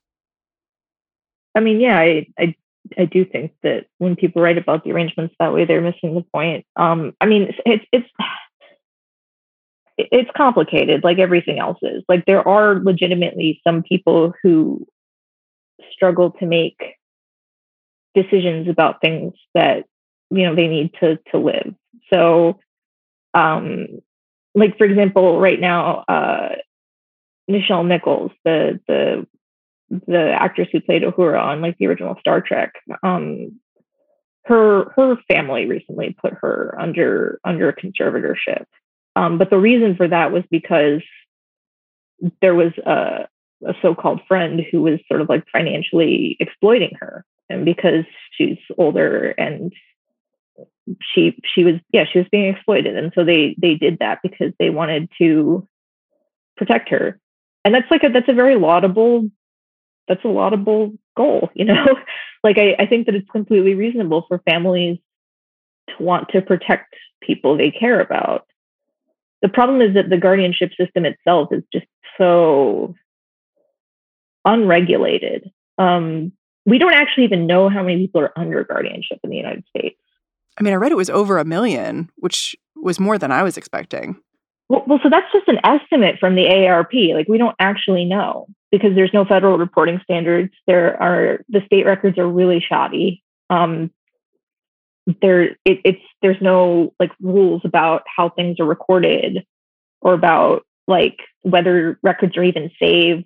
I 1.53 1.59
mean, 1.59 1.81
yeah, 1.81 1.99
I, 1.99 2.27
I 2.39 2.55
I 2.97 3.03
do 3.03 3.25
think 3.25 3.51
that 3.63 3.87
when 3.97 4.15
people 4.15 4.41
write 4.41 4.57
about 4.57 4.85
the 4.85 4.93
arrangements 4.93 5.35
that 5.37 5.51
way, 5.51 5.65
they're 5.65 5.81
missing 5.81 6.15
the 6.15 6.23
point. 6.33 6.65
Um, 6.77 7.11
I 7.19 7.25
mean, 7.25 7.41
it's 7.49 7.59
it's 7.65 7.85
it's 7.91 8.09
complicated, 10.35 11.03
like 11.03 11.19
everything 11.19 11.59
else 11.59 11.79
is. 11.81 12.03
Like 12.07 12.25
there 12.25 12.47
are 12.47 12.79
legitimately 12.79 13.61
some 13.65 13.83
people 13.83 14.33
who 14.43 14.85
struggle 15.91 16.31
to 16.39 16.45
make 16.45 16.77
decisions 18.15 18.67
about 18.67 19.01
things 19.01 19.33
that 19.53 19.85
you 20.29 20.43
know 20.43 20.55
they 20.55 20.67
need 20.67 20.91
to 20.99 21.17
to 21.31 21.37
live. 21.37 21.73
So, 22.13 22.59
um, 23.33 23.87
like 24.55 24.77
for 24.77 24.85
example, 24.85 25.39
right 25.39 25.59
now, 25.59 26.03
uh, 26.07 26.55
Nichelle 27.49 27.87
Nichols, 27.87 28.31
the 28.43 28.79
the 28.87 29.27
the 29.89 30.31
actress 30.33 30.67
who 30.71 30.81
played 30.81 31.03
Uhura 31.03 31.41
on 31.41 31.61
like 31.61 31.77
the 31.77 31.87
original 31.87 32.17
Star 32.19 32.41
Trek, 32.41 32.73
um, 33.03 33.59
her 34.45 34.91
her 34.95 35.17
family 35.29 35.65
recently 35.65 36.15
put 36.21 36.33
her 36.41 36.75
under 36.79 37.39
under 37.43 37.71
conservatorship. 37.71 38.65
Um, 39.17 39.39
but 39.39 39.49
the 39.49 39.57
reason 39.57 39.95
for 39.95 40.07
that 40.07 40.31
was 40.31 40.43
because 40.51 41.01
there 42.39 42.53
was 42.53 42.71
a, 42.85 43.27
a 43.65 43.73
so-called 43.81 44.21
friend 44.27 44.61
who 44.71 44.83
was 44.83 44.99
sort 45.07 45.21
of 45.21 45.27
like 45.27 45.43
financially 45.51 46.37
exploiting 46.39 46.91
her, 46.99 47.25
and 47.49 47.65
because 47.65 48.05
she's 48.31 48.59
older 48.77 49.31
and 49.31 49.73
she 51.01 51.35
she 51.43 51.63
was 51.63 51.75
yeah 51.91 52.05
she 52.05 52.19
was 52.19 52.27
being 52.31 52.53
exploited. 52.53 52.95
And 52.95 53.11
so 53.15 53.23
they 53.23 53.55
they 53.59 53.73
did 53.73 53.97
that 53.99 54.19
because 54.21 54.53
they 54.59 54.69
wanted 54.69 55.09
to 55.17 55.67
protect 56.55 56.89
her. 56.89 57.19
And 57.65 57.73
that's 57.73 57.89
like 57.89 58.03
a 58.03 58.09
that's 58.09 58.29
a 58.29 58.33
very 58.33 58.55
laudable 58.55 59.31
that's 60.07 60.23
a 60.25 60.29
laudable 60.29 60.93
goal 61.15 61.49
you 61.55 61.65
know? 61.65 61.87
Like 62.43 62.59
I, 62.59 62.75
I 62.77 62.85
think 62.85 63.07
that 63.07 63.15
it's 63.15 63.29
completely 63.31 63.73
reasonable 63.73 64.25
for 64.27 64.43
families 64.47 64.99
to 65.89 66.03
want 66.03 66.29
to 66.29 66.41
protect 66.43 66.93
people 67.19 67.57
they 67.57 67.71
care 67.71 67.99
about 67.99 68.45
the 69.41 69.49
problem 69.49 69.81
is 69.81 69.93
that 69.93 70.09
the 70.09 70.17
guardianship 70.17 70.71
system 70.79 71.05
itself 71.05 71.49
is 71.51 71.63
just 71.71 71.85
so 72.17 72.93
unregulated 74.45 75.49
um, 75.77 76.31
we 76.65 76.79
don't 76.79 76.93
actually 76.93 77.23
even 77.23 77.47
know 77.47 77.69
how 77.69 77.83
many 77.83 78.05
people 78.05 78.21
are 78.21 78.37
under 78.37 78.63
guardianship 78.63 79.19
in 79.23 79.29
the 79.29 79.37
united 79.37 79.63
states 79.75 79.99
I 80.57 80.63
mean, 80.63 80.73
I 80.73 80.77
read 80.77 80.91
it 80.91 80.95
was 80.95 81.09
over 81.09 81.37
a 81.37 81.45
million, 81.45 82.09
which 82.15 82.55
was 82.75 82.99
more 82.99 83.17
than 83.17 83.31
I 83.31 83.43
was 83.43 83.57
expecting. 83.57 84.17
Well, 84.69 84.83
well, 84.87 84.99
so 85.01 85.09
that's 85.09 85.31
just 85.31 85.47
an 85.47 85.59
estimate 85.63 86.19
from 86.19 86.35
the 86.35 86.45
AARP. 86.45 87.13
Like 87.13 87.27
we 87.27 87.37
don't 87.37 87.55
actually 87.59 88.05
know 88.05 88.47
because 88.71 88.95
there's 88.95 89.13
no 89.13 89.23
federal 89.23 89.57
reporting 89.57 89.99
standards. 90.03 90.51
There 90.65 91.01
are 91.01 91.39
the 91.47 91.61
state 91.65 91.85
records 91.85 92.17
are 92.17 92.27
really 92.27 92.59
shoddy. 92.59 93.23
Um, 93.49 93.91
there, 95.21 95.43
it, 95.65 95.81
it's 95.83 96.01
there's 96.21 96.41
no 96.41 96.93
like 96.99 97.11
rules 97.21 97.61
about 97.63 98.03
how 98.13 98.29
things 98.29 98.59
are 98.59 98.65
recorded 98.65 99.45
or 100.01 100.13
about 100.13 100.65
like 100.87 101.17
whether 101.41 101.99
records 102.03 102.37
are 102.37 102.43
even 102.43 102.71
saved. 102.79 103.25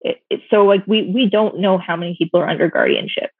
It, 0.00 0.20
it, 0.30 0.40
so 0.50 0.64
like 0.66 0.84
we 0.86 1.02
we 1.02 1.28
don't 1.28 1.58
know 1.58 1.78
how 1.78 1.96
many 1.96 2.16
people 2.18 2.40
are 2.40 2.48
under 2.48 2.68
guardianship 2.68 3.30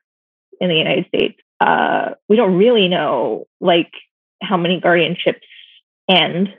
in 0.61 0.69
the 0.69 0.77
United 0.77 1.07
States 1.09 1.39
uh, 1.61 2.11
we 2.29 2.37
don't 2.37 2.57
really 2.57 2.89
know 2.89 3.47
like 3.61 3.91
how 4.43 4.57
many 4.57 4.81
guardianships 4.81 5.41
end. 6.09 6.53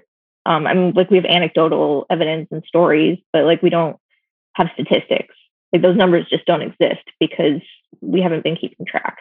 Um, 0.46 0.68
I 0.68 0.74
mean, 0.74 0.94
like 0.96 1.10
we 1.10 1.18
have 1.18 1.26
anecdotal 1.26 2.06
evidence 2.10 2.48
and 2.52 2.64
stories, 2.68 3.20
but 3.34 3.46
like 3.46 3.62
we 3.62 3.70
don't 3.70 3.98
have 4.54 4.70
statistics. 4.74 5.36
Like 5.74 5.82
those 5.82 5.98
numbers 5.98 6.28
just 6.30 6.46
don't 6.46 6.62
exist 6.62 7.04
because 7.20 7.62
we 8.02 8.22
haven't 8.22 8.44
been 8.44 8.56
keeping 8.56 8.86
track. 8.86 9.18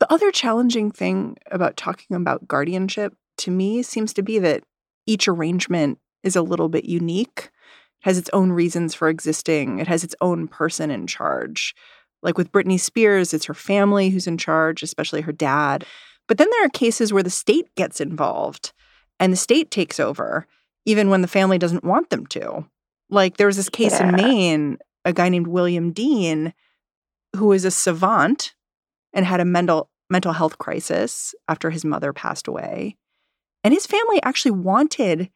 The 0.00 0.10
other 0.10 0.30
challenging 0.30 0.90
thing 0.90 1.36
about 1.50 1.76
talking 1.76 2.16
about 2.16 2.48
guardianship 2.48 3.14
to 3.38 3.50
me 3.50 3.82
seems 3.82 4.14
to 4.14 4.22
be 4.22 4.38
that 4.38 4.64
each 5.06 5.28
arrangement 5.28 5.98
is 6.22 6.36
a 6.36 6.42
little 6.42 6.70
bit 6.70 6.86
unique, 6.86 7.50
has 8.00 8.16
its 8.16 8.30
own 8.32 8.50
reasons 8.50 8.94
for 8.94 9.08
existing, 9.08 9.78
it 9.78 9.86
has 9.86 10.02
its 10.02 10.14
own 10.22 10.48
person 10.48 10.90
in 10.90 11.06
charge. 11.06 11.74
Like 12.22 12.38
with 12.38 12.52
Britney 12.52 12.80
Spears, 12.80 13.32
it's 13.32 13.46
her 13.46 13.54
family 13.54 14.10
who's 14.10 14.26
in 14.26 14.38
charge, 14.38 14.82
especially 14.82 15.20
her 15.22 15.32
dad. 15.32 15.84
But 16.28 16.38
then 16.38 16.48
there 16.50 16.64
are 16.64 16.70
cases 16.70 17.12
where 17.12 17.22
the 17.22 17.30
state 17.30 17.74
gets 17.76 18.00
involved 18.00 18.72
and 19.18 19.32
the 19.32 19.38
state 19.38 19.70
takes 19.70 20.00
over, 20.00 20.46
even 20.86 21.10
when 21.10 21.22
the 21.22 21.28
family 21.28 21.58
doesn't 21.58 21.84
want 21.84 22.10
them 22.10 22.26
to. 22.28 22.66
Like 23.10 23.36
there 23.36 23.46
was 23.46 23.56
this 23.56 23.68
case 23.68 24.00
yeah. 24.00 24.08
in 24.08 24.16
Maine, 24.16 24.78
a 25.04 25.12
guy 25.12 25.28
named 25.28 25.46
William 25.46 25.92
Dean, 25.92 26.54
who 27.36 27.52
is 27.52 27.64
a 27.64 27.70
savant 27.70 28.54
and 29.12 29.26
had 29.26 29.40
a 29.40 29.44
mental 29.44 29.90
mental 30.10 30.32
health 30.32 30.58
crisis 30.58 31.34
after 31.48 31.70
his 31.70 31.84
mother 31.84 32.12
passed 32.12 32.48
away. 32.48 32.96
And 33.62 33.72
his 33.72 33.86
family 33.86 34.20
actually 34.22 34.50
wanted 34.52 35.30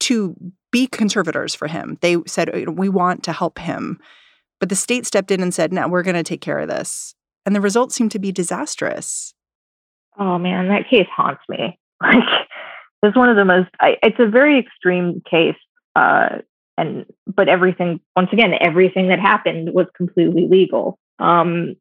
to 0.00 0.36
be 0.70 0.86
conservators 0.86 1.54
for 1.54 1.66
him. 1.66 1.98
They 2.00 2.16
said, 2.26 2.68
we 2.68 2.88
want 2.88 3.24
to 3.24 3.32
help 3.32 3.58
him. 3.58 3.98
But 4.60 4.68
the 4.68 4.76
state 4.76 5.06
stepped 5.06 5.30
in 5.30 5.42
and 5.42 5.52
said, 5.52 5.72
no, 5.72 5.88
we're 5.88 6.02
going 6.02 6.16
to 6.16 6.22
take 6.22 6.40
care 6.40 6.58
of 6.58 6.68
this. 6.68 7.14
And 7.44 7.56
the 7.56 7.60
results 7.60 7.94
seem 7.94 8.08
to 8.10 8.18
be 8.18 8.30
disastrous. 8.30 9.34
Oh 10.18 10.38
man, 10.38 10.68
that 10.68 10.88
case 10.88 11.08
haunts 11.14 11.42
me. 11.48 11.78
Like, 12.02 12.24
it's 13.02 13.16
one 13.16 13.28
of 13.28 13.36
the 13.36 13.44
most, 13.44 13.68
I, 13.78 13.96
it's 14.02 14.18
a 14.18 14.26
very 14.26 14.58
extreme 14.58 15.22
case. 15.30 15.56
Uh, 15.96 16.38
and, 16.78 17.04
but 17.26 17.48
everything, 17.48 18.00
once 18.16 18.30
again, 18.32 18.54
everything 18.58 19.08
that 19.08 19.18
happened 19.20 19.74
was 19.74 19.86
completely 19.94 20.46
legal. 20.48 20.98
Um, 21.18 21.76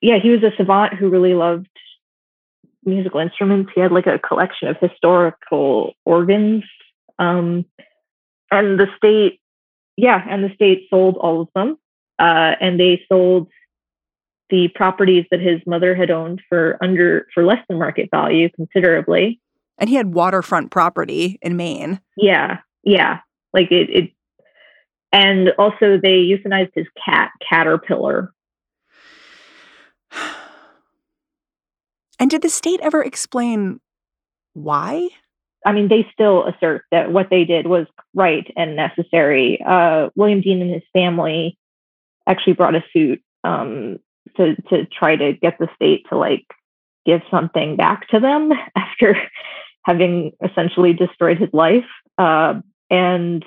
yeah, 0.00 0.18
he 0.22 0.30
was 0.30 0.42
a 0.42 0.54
savant 0.56 0.94
who 0.94 1.08
really 1.08 1.34
loved 1.34 1.68
musical 2.84 3.20
instruments. 3.20 3.72
He 3.74 3.80
had 3.80 3.92
like 3.92 4.06
a 4.06 4.18
collection 4.18 4.68
of 4.68 4.76
historical 4.80 5.94
organs. 6.04 6.64
Um, 7.18 7.64
and 8.50 8.78
the 8.78 8.86
state 8.96 9.40
yeah, 9.96 10.22
and 10.28 10.44
the 10.44 10.54
state 10.54 10.86
sold 10.90 11.16
all 11.16 11.40
of 11.40 11.48
them. 11.54 11.78
Uh, 12.18 12.52
and 12.60 12.78
they 12.78 13.02
sold 13.10 13.48
the 14.50 14.68
properties 14.74 15.24
that 15.30 15.40
his 15.40 15.60
mother 15.66 15.94
had 15.94 16.10
owned 16.10 16.40
for 16.48 16.78
under 16.80 17.26
for 17.34 17.44
less 17.44 17.58
than 17.68 17.78
market 17.78 18.08
value 18.10 18.48
considerably. 18.50 19.40
And 19.78 19.90
he 19.90 19.96
had 19.96 20.14
waterfront 20.14 20.70
property 20.70 21.38
in 21.42 21.56
Maine. 21.56 22.00
Yeah, 22.16 22.58
yeah. 22.84 23.20
Like 23.52 23.70
it, 23.70 23.90
it 23.90 24.10
and 25.12 25.50
also 25.58 25.98
they 26.02 26.24
euthanized 26.24 26.72
his 26.74 26.86
cat, 27.04 27.30
Caterpillar. 27.48 28.32
And 32.18 32.30
did 32.30 32.40
the 32.40 32.48
state 32.48 32.80
ever 32.82 33.02
explain 33.02 33.78
why? 34.54 35.10
I 35.66 35.72
mean, 35.72 35.88
they 35.88 36.06
still 36.12 36.46
assert 36.46 36.84
that 36.90 37.12
what 37.12 37.28
they 37.28 37.44
did 37.44 37.66
was 37.66 37.86
right 38.14 38.50
and 38.56 38.74
necessary. 38.74 39.60
Uh, 39.60 40.08
William 40.14 40.40
Dean 40.40 40.62
and 40.62 40.72
his 40.72 40.82
family 40.92 41.58
actually 42.26 42.54
brought 42.54 42.74
a 42.74 42.84
suit 42.92 43.20
um, 43.44 43.98
to 44.36 44.56
to 44.70 44.86
try 44.86 45.16
to 45.16 45.32
get 45.34 45.58
the 45.58 45.68
state 45.74 46.06
to 46.08 46.16
like 46.16 46.46
give 47.04 47.20
something 47.30 47.76
back 47.76 48.08
to 48.08 48.20
them 48.20 48.52
after 48.76 49.16
having 49.82 50.32
essentially 50.42 50.92
destroyed 50.92 51.38
his 51.38 51.50
life. 51.52 51.84
Uh, 52.18 52.54
and 52.90 53.44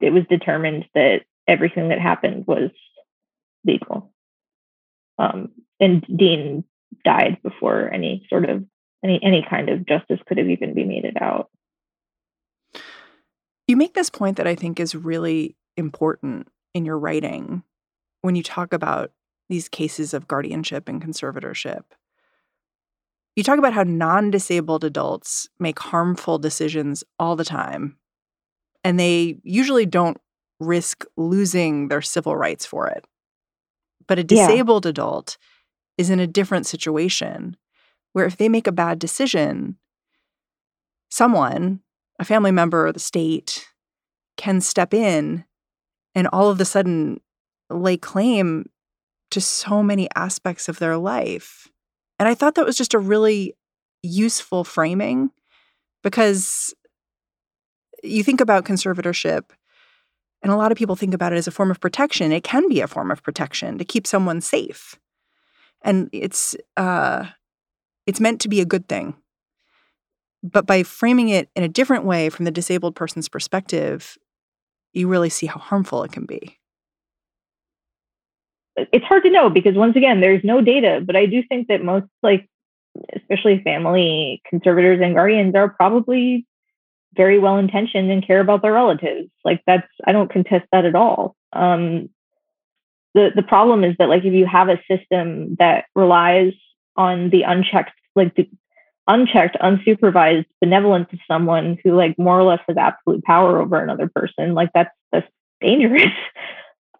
it 0.00 0.12
was 0.12 0.24
determined 0.28 0.86
that 0.94 1.22
everything 1.46 1.88
that 1.88 2.00
happened 2.00 2.46
was 2.46 2.70
legal. 3.64 4.12
Um, 5.18 5.52
and 5.82 6.06
Dean 6.16 6.64
died 7.04 7.38
before 7.42 7.92
any 7.92 8.24
sort 8.30 8.48
of 8.48 8.64
any 9.04 9.20
any 9.22 9.44
kind 9.48 9.68
of 9.68 9.86
justice 9.86 10.20
could 10.26 10.38
have 10.38 10.48
even 10.48 10.74
been 10.74 10.88
meted 10.88 11.16
out. 11.20 11.50
You 13.66 13.76
make 13.76 13.94
this 13.94 14.08
point 14.08 14.36
that 14.36 14.46
I 14.46 14.54
think 14.54 14.78
is 14.78 14.94
really 14.94 15.56
important 15.76 16.48
in 16.74 16.84
your 16.84 16.98
writing 16.98 17.64
when 18.22 18.36
you 18.36 18.42
talk 18.42 18.72
about 18.72 19.10
these 19.48 19.68
cases 19.68 20.14
of 20.14 20.28
guardianship 20.28 20.88
and 20.88 21.02
conservatorship. 21.02 21.82
You 23.34 23.42
talk 23.42 23.58
about 23.58 23.72
how 23.72 23.82
non 23.82 24.30
disabled 24.30 24.84
adults 24.84 25.48
make 25.58 25.78
harmful 25.80 26.38
decisions 26.38 27.02
all 27.18 27.34
the 27.34 27.44
time, 27.44 27.96
and 28.84 29.00
they 29.00 29.40
usually 29.42 29.86
don't 29.86 30.18
risk 30.60 31.04
losing 31.16 31.88
their 31.88 32.02
civil 32.02 32.36
rights 32.36 32.64
for 32.64 32.86
it. 32.88 33.04
But 34.06 34.20
a 34.20 34.24
disabled 34.24 34.84
yeah. 34.84 34.90
adult 34.90 35.38
is 35.98 36.10
in 36.10 36.20
a 36.20 36.26
different 36.26 36.66
situation 36.66 37.56
where 38.12 38.26
if 38.26 38.36
they 38.36 38.48
make 38.48 38.66
a 38.66 38.72
bad 38.72 38.98
decision, 38.98 39.76
someone, 41.10 41.80
a 42.18 42.24
family 42.24 42.50
member 42.50 42.86
or 42.86 42.92
the 42.92 42.98
state, 42.98 43.66
can 44.36 44.60
step 44.60 44.92
in 44.94 45.44
and 46.14 46.28
all 46.28 46.50
of 46.50 46.60
a 46.60 46.64
sudden 46.64 47.20
lay 47.70 47.96
claim 47.96 48.68
to 49.30 49.40
so 49.40 49.82
many 49.82 50.08
aspects 50.14 50.68
of 50.68 50.78
their 50.78 50.96
life. 50.96 51.68
And 52.18 52.28
I 52.28 52.34
thought 52.34 52.54
that 52.54 52.66
was 52.66 52.76
just 52.76 52.94
a 52.94 52.98
really 52.98 53.54
useful 54.02 54.64
framing 54.64 55.30
because 56.02 56.74
you 58.02 58.22
think 58.22 58.40
about 58.40 58.64
conservatorship 58.64 59.44
and 60.42 60.52
a 60.52 60.56
lot 60.56 60.72
of 60.72 60.78
people 60.78 60.96
think 60.96 61.14
about 61.14 61.32
it 61.32 61.36
as 61.36 61.46
a 61.46 61.52
form 61.52 61.70
of 61.70 61.80
protection. 61.80 62.32
It 62.32 62.44
can 62.44 62.68
be 62.68 62.80
a 62.80 62.88
form 62.88 63.10
of 63.10 63.22
protection 63.22 63.78
to 63.78 63.84
keep 63.84 64.06
someone 64.06 64.40
safe. 64.40 64.98
And 65.82 66.08
it's 66.12 66.56
uh 66.76 67.26
it's 68.06 68.20
meant 68.20 68.40
to 68.42 68.48
be 68.48 68.60
a 68.60 68.66
good 68.66 68.88
thing. 68.88 69.14
But 70.42 70.66
by 70.66 70.82
framing 70.82 71.28
it 71.28 71.48
in 71.54 71.62
a 71.62 71.68
different 71.68 72.04
way 72.04 72.28
from 72.28 72.44
the 72.44 72.50
disabled 72.50 72.96
person's 72.96 73.28
perspective, 73.28 74.18
you 74.92 75.08
really 75.08 75.28
see 75.28 75.46
how 75.46 75.60
harmful 75.60 76.02
it 76.02 76.12
can 76.12 76.26
be. 76.26 76.58
It's 78.76 79.04
hard 79.04 79.22
to 79.24 79.30
know 79.30 79.50
because 79.50 79.76
once 79.76 79.96
again, 79.96 80.20
there's 80.20 80.42
no 80.42 80.60
data, 80.60 81.00
but 81.04 81.14
I 81.14 81.26
do 81.26 81.42
think 81.48 81.68
that 81.68 81.84
most 81.84 82.06
like 82.22 82.48
especially 83.14 83.62
family 83.62 84.42
conservators 84.48 85.00
and 85.02 85.14
guardians 85.14 85.54
are 85.54 85.68
probably 85.68 86.46
very 87.14 87.38
well 87.38 87.58
intentioned 87.58 88.10
and 88.10 88.26
care 88.26 88.40
about 88.40 88.62
their 88.62 88.72
relatives. 88.72 89.30
Like 89.44 89.62
that's 89.66 89.86
I 90.04 90.12
don't 90.12 90.30
contest 90.30 90.66
that 90.72 90.84
at 90.84 90.94
all. 90.94 91.36
Um, 91.52 92.08
the 93.14 93.30
the 93.34 93.42
problem 93.42 93.84
is 93.84 93.94
that 93.98 94.08
like 94.08 94.24
if 94.24 94.32
you 94.32 94.46
have 94.46 94.68
a 94.68 94.80
system 94.90 95.56
that 95.58 95.86
relies 95.94 96.52
on 96.96 97.30
the 97.30 97.42
unchecked 97.42 97.92
like 98.14 98.34
the 98.34 98.48
unchecked 99.08 99.56
unsupervised 99.60 100.46
benevolence 100.60 101.08
of 101.12 101.18
someone 101.26 101.78
who 101.82 101.92
like 101.92 102.18
more 102.18 102.38
or 102.38 102.44
less 102.44 102.60
has 102.68 102.76
absolute 102.76 103.24
power 103.24 103.60
over 103.60 103.82
another 103.82 104.10
person 104.14 104.54
like 104.54 104.70
that's 104.74 104.94
that's 105.10 105.28
dangerous. 105.60 106.06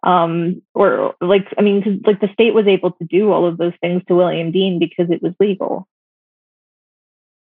Um 0.05 0.61
or 0.73 1.15
like 1.21 1.47
i 1.57 1.61
mean 1.61 2.01
like 2.05 2.19
the 2.19 2.27
state 2.33 2.53
was 2.53 2.67
able 2.67 2.91
to 2.91 3.05
do 3.05 3.31
all 3.31 3.45
of 3.45 3.57
those 3.57 3.71
things 3.79 4.01
to 4.09 4.15
william 4.15 4.51
dean 4.51 4.77
because 4.77 5.09
it 5.09 5.23
was 5.23 5.31
legal. 5.39 5.87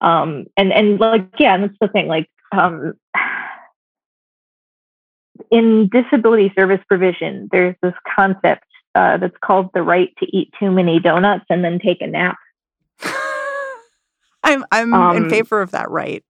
Um 0.00 0.46
and 0.56 0.72
and 0.72 0.98
like 0.98 1.28
yeah 1.38 1.56
that's 1.56 1.76
the 1.80 1.86
thing 1.86 2.08
like 2.08 2.28
um 2.50 2.94
in 5.50 5.88
disability 5.88 6.52
service 6.58 6.80
provision 6.88 7.48
there's 7.52 7.76
this 7.82 7.94
concept 8.16 8.64
uh, 8.94 9.16
that's 9.16 9.36
called 9.44 9.70
the 9.74 9.82
right 9.82 10.12
to 10.18 10.26
eat 10.36 10.52
too 10.58 10.70
many 10.70 10.98
donuts 10.98 11.44
and 11.50 11.64
then 11.64 11.78
take 11.78 12.00
a 12.00 12.06
nap 12.06 12.36
I'm 14.48 14.64
I'm 14.70 14.94
um, 14.94 15.16
in 15.16 15.30
favor 15.30 15.60
of 15.60 15.72
that 15.72 15.90
right. 15.90 16.24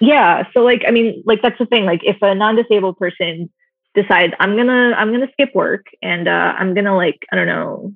Yeah. 0.00 0.44
So 0.54 0.60
like 0.60 0.82
I 0.86 0.90
mean, 0.90 1.22
like 1.26 1.42
that's 1.42 1.58
the 1.58 1.66
thing. 1.66 1.84
Like 1.84 2.00
if 2.04 2.16
a 2.22 2.34
non-disabled 2.34 2.96
person 2.96 3.50
decides 3.94 4.32
I'm 4.38 4.56
gonna 4.56 4.94
I'm 4.96 5.12
gonna 5.12 5.28
skip 5.32 5.54
work 5.54 5.86
and 6.02 6.28
uh, 6.28 6.54
I'm 6.58 6.74
gonna 6.74 6.96
like, 6.96 7.26
I 7.32 7.36
don't 7.36 7.46
know, 7.46 7.92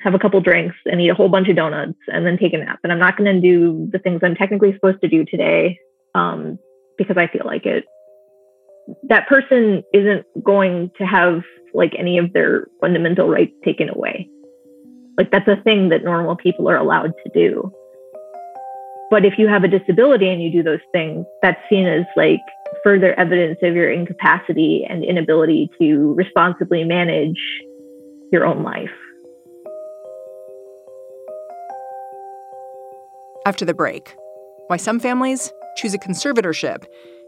have 0.00 0.14
a 0.14 0.18
couple 0.18 0.40
drinks 0.40 0.76
and 0.86 1.00
eat 1.00 1.08
a 1.08 1.14
whole 1.14 1.28
bunch 1.28 1.48
of 1.48 1.56
donuts 1.56 1.98
and 2.08 2.24
then 2.24 2.38
take 2.38 2.52
a 2.52 2.58
nap. 2.58 2.78
And 2.82 2.92
I'm 2.92 2.98
not 2.98 3.16
gonna 3.16 3.40
do 3.40 3.88
the 3.92 3.98
things 3.98 4.20
I'm 4.22 4.36
technically 4.36 4.72
supposed 4.74 5.00
to 5.02 5.08
do 5.08 5.24
today 5.24 5.78
um, 6.14 6.58
because 6.96 7.16
I 7.16 7.26
feel 7.26 7.44
like 7.44 7.66
it. 7.66 7.84
That 9.08 9.26
person 9.28 9.82
isn't 9.92 10.26
going 10.44 10.90
to 10.98 11.04
have 11.04 11.42
like 11.74 11.92
any 11.98 12.18
of 12.18 12.32
their 12.32 12.68
fundamental 12.80 13.28
rights 13.28 13.52
taken 13.64 13.88
away. 13.88 14.28
Like 15.18 15.30
that's 15.30 15.48
a 15.48 15.60
thing 15.62 15.88
that 15.90 16.04
normal 16.04 16.36
people 16.36 16.68
are 16.68 16.76
allowed 16.76 17.12
to 17.24 17.30
do. 17.34 17.72
But 19.10 19.24
if 19.24 19.34
you 19.38 19.46
have 19.46 19.62
a 19.62 19.68
disability 19.68 20.28
and 20.28 20.42
you 20.42 20.50
do 20.50 20.62
those 20.62 20.80
things, 20.92 21.24
that's 21.40 21.60
seen 21.70 21.86
as 21.86 22.04
like 22.16 22.40
further 22.82 23.18
evidence 23.18 23.58
of 23.62 23.74
your 23.74 23.90
incapacity 23.90 24.84
and 24.88 25.04
inability 25.04 25.70
to 25.80 26.14
responsibly 26.14 26.82
manage 26.82 27.38
your 28.32 28.44
own 28.44 28.62
life. 28.64 28.90
After 33.46 33.64
the 33.64 33.74
break, 33.74 34.16
why 34.66 34.76
some 34.76 34.98
families 34.98 35.52
choose 35.76 35.94
a 35.94 35.98
conservatorship 35.98 36.84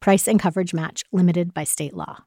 Price 0.00 0.28
and 0.28 0.38
coverage 0.40 0.72
match 0.72 1.04
limited 1.12 1.52
by 1.52 1.64
state 1.64 1.94
law. 1.94 2.18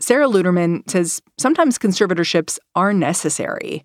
Sara 0.00 0.26
Luterman 0.26 0.88
says 0.90 1.20
sometimes 1.38 1.78
conservatorships 1.78 2.58
are 2.74 2.92
necessary, 2.92 3.84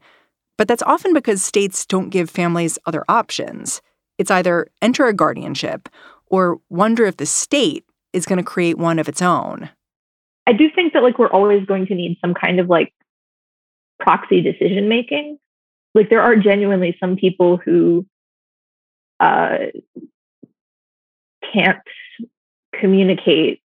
But 0.57 0.67
that's 0.67 0.83
often 0.83 1.13
because 1.13 1.43
states 1.43 1.85
don't 1.85 2.09
give 2.09 2.29
families 2.29 2.79
other 2.85 3.03
options. 3.09 3.81
It's 4.17 4.31
either 4.31 4.67
enter 4.81 5.05
a 5.05 5.13
guardianship 5.13 5.89
or 6.27 6.59
wonder 6.69 7.05
if 7.05 7.17
the 7.17 7.25
state 7.25 7.85
is 8.13 8.25
going 8.25 8.37
to 8.37 8.43
create 8.43 8.77
one 8.77 8.97
of 8.99 9.09
its 9.09 9.21
own. 9.21 9.69
I 10.47 10.53
do 10.53 10.69
think 10.73 10.93
that 10.93 11.03
like 11.03 11.19
we're 11.19 11.27
always 11.27 11.65
going 11.65 11.87
to 11.87 11.95
need 11.95 12.17
some 12.21 12.33
kind 12.33 12.59
of 12.59 12.69
like 12.69 12.93
proxy 13.99 14.41
decision 14.41 14.87
making. 14.87 15.37
Like 15.93 16.09
there 16.09 16.21
are 16.21 16.35
genuinely 16.35 16.95
some 16.99 17.15
people 17.17 17.57
who 17.57 18.05
uh, 19.19 19.57
can't 21.53 21.79
communicate 22.79 23.61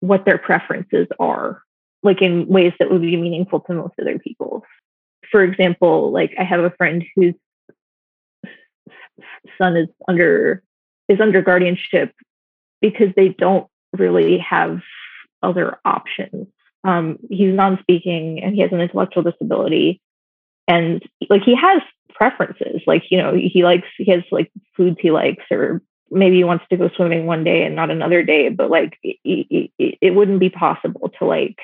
what 0.00 0.24
their 0.24 0.38
preferences 0.38 1.06
are, 1.18 1.62
like 2.02 2.22
in 2.22 2.46
ways 2.46 2.72
that 2.78 2.90
would 2.90 3.02
be 3.02 3.16
meaningful 3.16 3.60
to 3.60 3.74
most 3.74 3.94
other 4.00 4.18
people. 4.18 4.64
For 5.30 5.42
example, 5.42 6.12
like 6.12 6.34
I 6.38 6.44
have 6.44 6.60
a 6.60 6.70
friend 6.70 7.04
whose 7.14 7.34
son 9.58 9.76
is 9.76 9.88
under 10.08 10.62
is 11.08 11.20
under 11.20 11.42
guardianship 11.42 12.12
because 12.80 13.08
they 13.16 13.28
don't 13.28 13.68
really 13.92 14.38
have 14.38 14.80
other 15.42 15.78
options. 15.84 16.48
Um, 16.84 17.18
he's 17.30 17.54
non-speaking 17.54 18.42
and 18.42 18.54
he 18.54 18.60
has 18.60 18.72
an 18.72 18.80
intellectual 18.80 19.22
disability, 19.22 20.00
and 20.68 21.02
like 21.28 21.42
he 21.42 21.56
has 21.56 21.82
preferences. 22.16 22.82
Like 22.86 23.04
you 23.10 23.18
know, 23.18 23.34
he 23.34 23.62
likes 23.62 23.86
he 23.96 24.10
has 24.10 24.22
like 24.30 24.50
foods 24.76 24.96
he 25.00 25.10
likes, 25.10 25.44
or 25.50 25.82
maybe 26.10 26.36
he 26.36 26.44
wants 26.44 26.64
to 26.70 26.76
go 26.76 26.88
swimming 26.96 27.26
one 27.26 27.44
day 27.44 27.64
and 27.64 27.76
not 27.76 27.90
another 27.90 28.22
day. 28.22 28.48
But 28.48 28.70
like 28.70 28.98
it, 29.02 29.70
it, 29.78 29.98
it 30.00 30.14
wouldn't 30.14 30.40
be 30.40 30.50
possible 30.50 31.10
to 31.18 31.24
like 31.24 31.58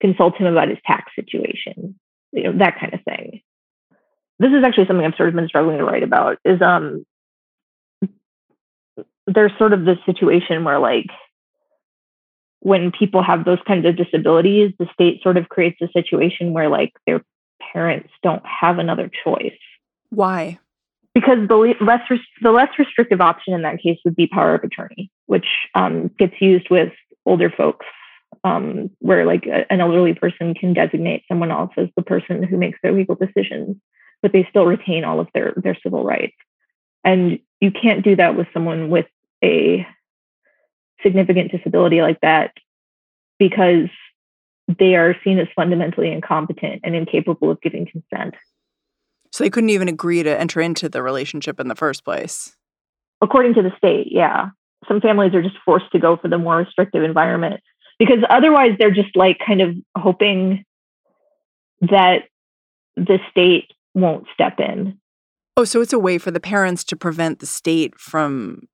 consult 0.00 0.36
him 0.36 0.46
about 0.46 0.68
his 0.68 0.78
tax 0.86 1.12
situation, 1.14 1.98
you 2.32 2.44
know, 2.44 2.58
that 2.58 2.78
kind 2.80 2.94
of 2.94 3.02
thing. 3.02 3.42
This 4.38 4.52
is 4.52 4.64
actually 4.64 4.86
something 4.86 5.04
I've 5.04 5.16
sort 5.16 5.28
of 5.28 5.34
been 5.34 5.48
struggling 5.48 5.78
to 5.78 5.84
write 5.84 6.04
about. 6.04 6.38
Is 6.44 6.62
um, 6.62 7.04
there's 9.26 9.52
sort 9.58 9.72
of 9.72 9.84
this 9.84 9.98
situation 10.06 10.64
where 10.64 10.78
like 10.78 11.10
when 12.60 12.90
people 12.90 13.22
have 13.22 13.44
those 13.44 13.58
kinds 13.66 13.86
of 13.86 13.96
disabilities, 13.96 14.72
the 14.78 14.88
state 14.92 15.22
sort 15.22 15.36
of 15.36 15.48
creates 15.48 15.80
a 15.82 15.88
situation 15.92 16.52
where 16.52 16.68
like 16.68 16.92
their 17.06 17.22
parents 17.72 18.10
don't 18.22 18.42
have 18.44 18.78
another 18.78 19.10
choice. 19.24 19.58
Why? 20.10 20.58
Because 21.14 21.48
the 21.48 21.74
less 21.80 22.00
the 22.42 22.52
less 22.52 22.68
restrictive 22.78 23.20
option 23.20 23.54
in 23.54 23.62
that 23.62 23.82
case 23.82 23.98
would 24.04 24.16
be 24.16 24.26
power 24.26 24.54
of 24.54 24.64
attorney, 24.64 25.10
which 25.26 25.46
um, 25.74 26.08
gets 26.18 26.34
used 26.40 26.70
with 26.70 26.92
older 27.26 27.50
folks, 27.50 27.86
um, 28.44 28.90
where 29.00 29.26
like 29.26 29.46
a, 29.46 29.70
an 29.72 29.80
elderly 29.80 30.14
person 30.14 30.54
can 30.54 30.74
designate 30.74 31.24
someone 31.28 31.50
else 31.50 31.72
as 31.76 31.88
the 31.96 32.02
person 32.02 32.42
who 32.42 32.56
makes 32.56 32.78
their 32.82 32.92
legal 32.92 33.16
decisions, 33.16 33.76
but 34.22 34.32
they 34.32 34.46
still 34.48 34.66
retain 34.66 35.04
all 35.04 35.18
of 35.18 35.28
their 35.34 35.54
their 35.56 35.76
civil 35.82 36.04
rights. 36.04 36.36
And 37.04 37.40
you 37.60 37.70
can't 37.70 38.04
do 38.04 38.16
that 38.16 38.36
with 38.36 38.46
someone 38.52 38.90
with 38.90 39.06
a 39.42 39.86
significant 41.02 41.52
disability 41.52 42.00
like 42.02 42.20
that 42.20 42.52
because 43.38 43.88
they 44.78 44.94
are 44.96 45.16
seen 45.24 45.38
as 45.38 45.48
fundamentally 45.56 46.12
incompetent 46.12 46.82
and 46.84 46.94
incapable 46.94 47.50
of 47.50 47.60
giving 47.60 47.86
consent. 47.86 48.34
So 49.32 49.44
they 49.44 49.50
couldn't 49.50 49.70
even 49.70 49.88
agree 49.88 50.22
to 50.22 50.40
enter 50.40 50.60
into 50.60 50.88
the 50.88 51.02
relationship 51.02 51.58
in 51.60 51.68
the 51.68 51.74
first 51.74 52.04
place. 52.04 52.56
According 53.20 53.54
to 53.54 53.62
the 53.62 53.72
state, 53.76 54.08
yeah. 54.10 54.50
Some 54.86 55.00
families 55.00 55.34
are 55.34 55.42
just 55.42 55.56
forced 55.64 55.90
to 55.92 55.98
go 55.98 56.16
for 56.16 56.28
the 56.28 56.38
more 56.38 56.58
restrictive 56.58 57.02
environment 57.02 57.60
because 57.98 58.18
otherwise 58.30 58.72
they're 58.78 58.94
just 58.94 59.16
like 59.16 59.38
kind 59.44 59.60
of 59.60 59.74
hoping 59.96 60.64
that 61.80 62.24
the 62.96 63.18
state 63.30 63.72
won't 63.94 64.26
step 64.32 64.60
in. 64.60 64.98
Oh, 65.56 65.64
so 65.64 65.80
it's 65.80 65.92
a 65.92 65.98
way 65.98 66.18
for 66.18 66.30
the 66.30 66.40
parents 66.40 66.84
to 66.84 66.96
prevent 66.96 67.40
the 67.40 67.46
state 67.46 67.98
from 67.98 68.68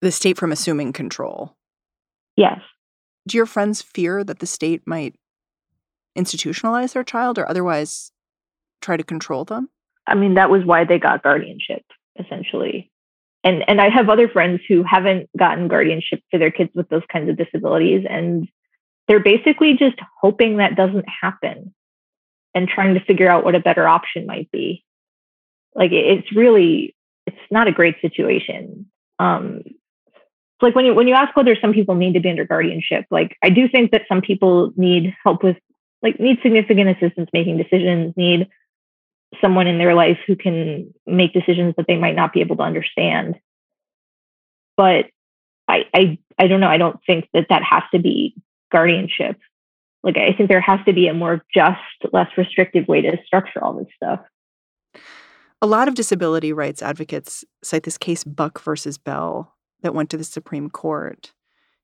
the 0.00 0.10
state 0.10 0.36
from 0.36 0.52
assuming 0.52 0.92
control. 0.92 1.56
Yes. 2.36 2.60
Do 3.28 3.36
your 3.36 3.46
friends 3.46 3.82
fear 3.82 4.24
that 4.24 4.38
the 4.38 4.46
state 4.46 4.82
might 4.86 5.14
institutionalize 6.16 6.94
their 6.94 7.04
child 7.04 7.38
or 7.38 7.48
otherwise 7.48 8.10
try 8.80 8.96
to 8.96 9.04
control 9.04 9.44
them? 9.44 9.68
I 10.06 10.14
mean, 10.14 10.34
that 10.34 10.48
was 10.48 10.64
why 10.64 10.84
they 10.84 10.98
got 10.98 11.22
guardianship, 11.22 11.84
essentially. 12.18 12.90
And 13.44 13.62
and 13.68 13.82
I 13.82 13.90
have 13.90 14.08
other 14.08 14.28
friends 14.28 14.62
who 14.66 14.82
haven't 14.82 15.28
gotten 15.36 15.68
guardianship 15.68 16.22
for 16.30 16.38
their 16.38 16.50
kids 16.50 16.70
with 16.74 16.88
those 16.88 17.02
kinds 17.12 17.28
of 17.28 17.36
disabilities, 17.36 18.06
and 18.08 18.48
they're 19.06 19.20
basically 19.20 19.74
just 19.74 19.98
hoping 20.20 20.56
that 20.56 20.74
doesn't 20.74 21.06
happen 21.08 21.74
and 22.54 22.66
trying 22.66 22.94
to 22.94 23.04
figure 23.04 23.28
out 23.28 23.44
what 23.44 23.54
a 23.54 23.60
better 23.60 23.86
option 23.86 24.26
might 24.26 24.50
be. 24.50 24.84
Like 25.74 25.92
it's 25.92 26.34
really, 26.34 26.96
it's 27.26 27.36
not 27.50 27.68
a 27.68 27.72
great 27.72 27.96
situation. 28.00 28.86
Um, 29.18 29.62
so 30.60 30.66
like 30.66 30.74
when 30.74 30.84
you 30.84 30.94
when 30.94 31.06
you 31.06 31.14
ask 31.14 31.36
whether 31.36 31.56
some 31.60 31.72
people 31.72 31.94
need 31.94 32.14
to 32.14 32.20
be 32.20 32.30
under 32.30 32.44
guardianship, 32.44 33.06
like 33.10 33.36
I 33.42 33.50
do 33.50 33.68
think 33.68 33.92
that 33.92 34.02
some 34.08 34.20
people 34.20 34.72
need 34.76 35.14
help 35.22 35.44
with 35.44 35.56
like 36.02 36.18
need 36.18 36.38
significant 36.42 36.90
assistance 36.90 37.28
making 37.32 37.58
decisions, 37.58 38.14
need 38.16 38.48
someone 39.40 39.68
in 39.68 39.78
their 39.78 39.94
life 39.94 40.18
who 40.26 40.34
can 40.34 40.92
make 41.06 41.32
decisions 41.32 41.74
that 41.76 41.86
they 41.86 41.96
might 41.96 42.16
not 42.16 42.32
be 42.32 42.40
able 42.40 42.56
to 42.56 42.62
understand. 42.62 43.36
But 44.76 45.06
I 45.68 45.84
I 45.94 46.18
I 46.38 46.48
don't 46.48 46.60
know. 46.60 46.68
I 46.68 46.78
don't 46.78 46.98
think 47.06 47.28
that 47.34 47.46
that 47.50 47.62
has 47.62 47.84
to 47.92 48.00
be 48.00 48.34
guardianship. 48.72 49.36
Like 50.02 50.16
I 50.16 50.32
think 50.32 50.48
there 50.48 50.60
has 50.60 50.80
to 50.86 50.92
be 50.92 51.06
a 51.06 51.14
more 51.14 51.44
just, 51.54 51.78
less 52.12 52.30
restrictive 52.36 52.88
way 52.88 53.00
to 53.02 53.16
structure 53.24 53.62
all 53.62 53.74
this 53.74 53.88
stuff. 53.94 54.20
A 55.60 55.66
lot 55.66 55.88
of 55.88 55.94
disability 55.94 56.52
rights 56.52 56.82
advocates 56.82 57.44
cite 57.62 57.82
this 57.84 57.98
case 57.98 58.24
Buck 58.24 58.60
versus 58.60 58.98
Bell 58.98 59.54
that 59.82 59.94
went 59.94 60.10
to 60.10 60.16
the 60.16 60.24
Supreme 60.24 60.70
Court. 60.70 61.32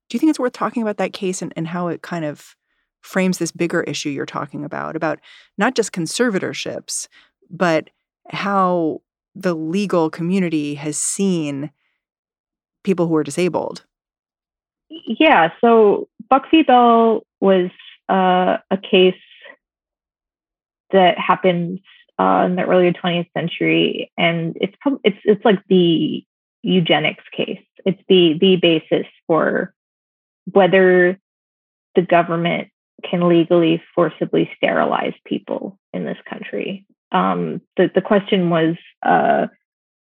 Do 0.09 0.15
you 0.15 0.19
think 0.19 0.29
it's 0.29 0.39
worth 0.39 0.53
talking 0.53 0.81
about 0.81 0.97
that 0.97 1.13
case 1.13 1.41
and, 1.41 1.53
and 1.55 1.67
how 1.67 1.87
it 1.87 2.01
kind 2.01 2.25
of 2.25 2.55
frames 3.01 3.37
this 3.37 3.51
bigger 3.51 3.83
issue 3.83 4.09
you're 4.09 4.25
talking 4.25 4.63
about, 4.63 4.95
about 4.95 5.19
not 5.57 5.75
just 5.75 5.91
conservatorships, 5.91 7.07
but 7.49 7.89
how 8.29 9.01
the 9.35 9.55
legal 9.55 10.09
community 10.09 10.75
has 10.75 10.97
seen 10.97 11.71
people 12.83 13.07
who 13.07 13.15
are 13.15 13.23
disabled? 13.23 13.85
Yeah. 14.89 15.51
So 15.61 16.07
Buck 16.29 16.49
v. 16.49 16.63
Bell 16.63 17.25
was 17.41 17.69
uh, 18.09 18.57
a 18.71 18.77
case 18.77 19.15
that 20.91 21.17
happened 21.19 21.79
uh, 22.19 22.45
in 22.45 22.55
the 22.55 22.63
early 22.63 22.91
20th 22.91 23.27
century, 23.33 24.11
and 24.17 24.55
it's 24.61 24.75
it's 25.03 25.17
it's 25.25 25.43
like 25.43 25.59
the 25.67 26.23
eugenics 26.65 27.23
case. 27.31 27.61
It's 27.85 28.01
the 28.09 28.37
the 28.39 28.55
basis 28.57 29.05
for 29.27 29.73
whether 30.51 31.19
the 31.93 32.01
government 32.01 32.69
can 33.07 33.29
legally 33.29 33.81
forcibly 33.93 34.49
sterilize 34.57 35.13
people 35.25 35.77
in 35.93 36.05
this 36.05 36.17
country. 36.27 36.85
Um, 37.11 37.61
the 37.77 37.91
the 37.93 38.01
question 38.01 38.49
was 38.49 38.75
uh, 39.03 39.47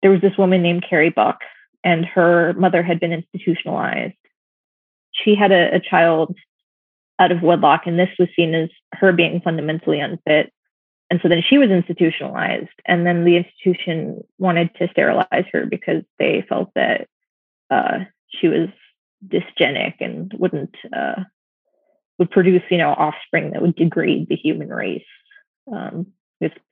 there 0.01 0.11
was 0.11 0.21
this 0.21 0.37
woman 0.37 0.61
named 0.61 0.85
Carrie 0.87 1.09
Buck, 1.09 1.39
and 1.83 2.05
her 2.05 2.53
mother 2.53 2.83
had 2.83 2.99
been 2.99 3.11
institutionalized. 3.11 4.13
She 5.13 5.35
had 5.35 5.51
a, 5.51 5.75
a 5.75 5.79
child 5.79 6.35
out 7.19 7.31
of 7.31 7.41
wedlock, 7.41 7.87
and 7.87 7.99
this 7.99 8.09
was 8.19 8.29
seen 8.35 8.53
as 8.53 8.69
her 8.93 9.11
being 9.11 9.41
fundamentally 9.41 9.99
unfit 9.99 10.53
and 11.11 11.19
so 11.21 11.27
then 11.27 11.43
she 11.47 11.57
was 11.57 11.69
institutionalized 11.69 12.69
and 12.85 13.05
then 13.05 13.25
the 13.25 13.35
institution 13.35 14.23
wanted 14.37 14.73
to 14.75 14.87
sterilize 14.91 15.45
her 15.51 15.65
because 15.65 16.03
they 16.17 16.43
felt 16.47 16.71
that 16.73 17.09
uh, 17.69 17.99
she 18.29 18.47
was 18.47 18.69
dysgenic 19.27 19.95
and 19.99 20.33
wouldn't 20.39 20.73
uh, 20.95 21.21
would 22.17 22.31
produce 22.31 22.63
you 22.71 22.77
know 22.77 22.91
offspring 22.91 23.51
that 23.51 23.61
would 23.61 23.75
degrade 23.75 24.29
the 24.29 24.37
human 24.37 24.69
race 24.69 25.03
um, 25.71 26.07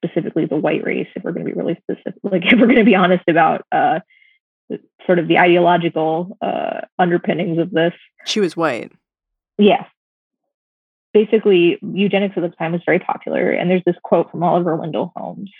specifically 0.02 0.45
the 0.45 0.56
white 0.56 0.84
race 0.86 1.08
if 1.15 1.23
we're 1.23 1.34
going 1.34 1.45
to 1.45 1.52
be 1.52 1.60
really 1.60 1.78
specific 1.84 2.15
like 2.23 2.45
if 2.52 2.58
we're 2.58 2.65
going 2.65 2.78
to 2.78 2.86
be 2.86 2.95
honest 2.95 3.25
about 3.28 3.65
uh, 3.73 3.99
sort 5.06 5.19
of 5.19 5.28
the 5.28 5.38
ideological 5.38 6.38
uh, 6.41 6.82
underpinnings 6.97 7.58
of 7.58 7.71
this. 7.71 7.93
She 8.25 8.39
was 8.39 8.56
white. 8.56 8.93
Yes 9.58 9.86
basically 11.25 11.77
eugenics 11.82 12.36
at 12.38 12.41
the 12.41 12.49
time 12.49 12.71
was 12.71 12.82
very 12.86 12.99
popular. 12.99 13.51
And 13.51 13.69
there's 13.69 13.84
this 13.86 13.95
quote 14.03 14.32
from 14.32 14.43
Oliver 14.43 14.75
Wendell 14.75 15.12
Holmes. 15.15 15.51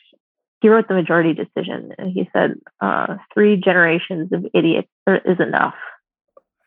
He 0.62 0.70
wrote 0.70 0.88
the 0.88 0.94
majority 0.94 1.34
decision, 1.34 1.94
and 1.98 2.12
he 2.12 2.30
said, 2.34 2.56
uh, 2.82 3.16
three 3.34 3.56
generations 3.56 4.32
of 4.34 4.46
idiots 4.54 4.90
is 5.08 5.40
enough." 5.40 5.76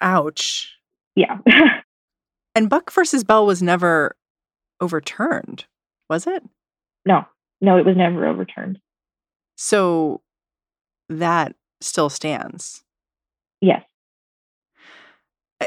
Ouch. 0.01 0.73
Yeah. 1.15 1.39
and 2.55 2.71
Buck 2.71 2.91
versus 2.91 3.23
Bell 3.23 3.45
was 3.45 3.63
never 3.63 4.17
overturned, 4.81 5.67
was 6.09 6.27
it? 6.27 6.43
No, 7.05 7.25
no, 7.61 7.77
it 7.77 7.85
was 7.85 7.97
never 7.97 8.27
overturned. 8.27 8.79
So 9.57 10.23
that 11.11 11.55
still 11.81 12.09
stands. 12.09 12.83
Yes. 13.61 13.83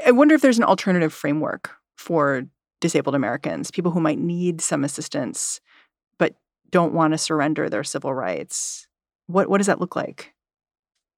I 0.06 0.12
wonder 0.12 0.36
if 0.36 0.42
there's 0.42 0.58
an 0.58 0.64
alternative 0.64 1.14
framework 1.14 1.72
for 1.96 2.48
disabled 2.82 3.16
Americans, 3.16 3.72
people 3.72 3.92
who 3.92 4.00
might 4.00 4.20
need 4.20 4.62
some 4.62 4.84
assistance 4.84 5.62
but 6.18 6.36
don't 6.72 6.94
want 6.94 7.14
to 7.14 7.18
surrender 7.18 7.70
their 7.70 7.84
civil 7.84 8.14
rights. 8.14 8.88
What 9.28 9.50
what 9.50 9.58
does 9.58 9.68
that 9.68 9.80
look 9.80 9.96
like? 9.96 10.34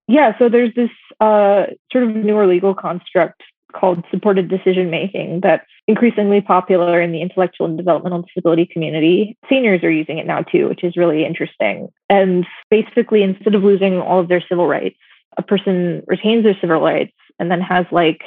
Yeah, 0.07 0.37
so 0.39 0.47
there's 0.47 0.73
this 0.73 0.89
uh, 1.19 1.65
sort 1.91 2.05
of 2.05 2.15
newer 2.15 2.47
legal 2.47 2.73
construct 2.73 3.43
called 3.73 4.03
supported 4.09 4.49
decision 4.49 4.89
making 4.89 5.41
that's 5.41 5.67
increasingly 5.87 6.41
popular 6.41 7.01
in 7.01 7.11
the 7.11 7.21
intellectual 7.21 7.67
and 7.67 7.77
developmental 7.77 8.21
disability 8.21 8.65
community. 8.65 9.37
Seniors 9.49 9.83
are 9.83 9.91
using 9.91 10.17
it 10.17 10.25
now 10.25 10.41
too, 10.41 10.67
which 10.69 10.83
is 10.83 10.95
really 10.95 11.25
interesting. 11.25 11.89
And 12.09 12.45
basically, 12.69 13.23
instead 13.23 13.55
of 13.55 13.63
losing 13.63 13.99
all 13.99 14.19
of 14.19 14.29
their 14.29 14.43
civil 14.47 14.67
rights, 14.67 14.97
a 15.37 15.41
person 15.41 16.03
retains 16.07 16.43
their 16.43 16.57
civil 16.59 16.79
rights 16.79 17.13
and 17.39 17.51
then 17.51 17.61
has 17.61 17.85
like 17.91 18.21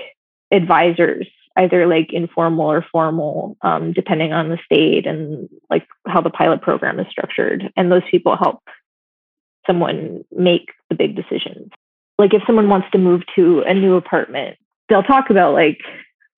advisors 0.52 1.26
either 1.56 1.86
like 1.86 2.12
informal 2.12 2.70
or 2.70 2.84
formal, 2.92 3.56
um, 3.62 3.92
depending 3.92 4.32
on 4.32 4.48
the 4.48 4.58
state 4.64 5.06
and 5.06 5.48
like 5.68 5.86
how 6.06 6.20
the 6.20 6.30
pilot 6.30 6.62
program 6.62 7.00
is 7.00 7.06
structured. 7.10 7.72
And 7.76 7.90
those 7.90 8.02
people 8.10 8.36
help 8.36 8.62
someone 9.66 10.24
make 10.30 10.70
the 10.88 10.94
big 10.94 11.16
decisions. 11.16 11.70
Like 12.18 12.34
if 12.34 12.42
someone 12.46 12.68
wants 12.68 12.88
to 12.92 12.98
move 12.98 13.22
to 13.36 13.60
a 13.60 13.74
new 13.74 13.94
apartment, 13.94 14.58
they'll 14.88 15.02
talk 15.02 15.30
about 15.30 15.54
like, 15.54 15.80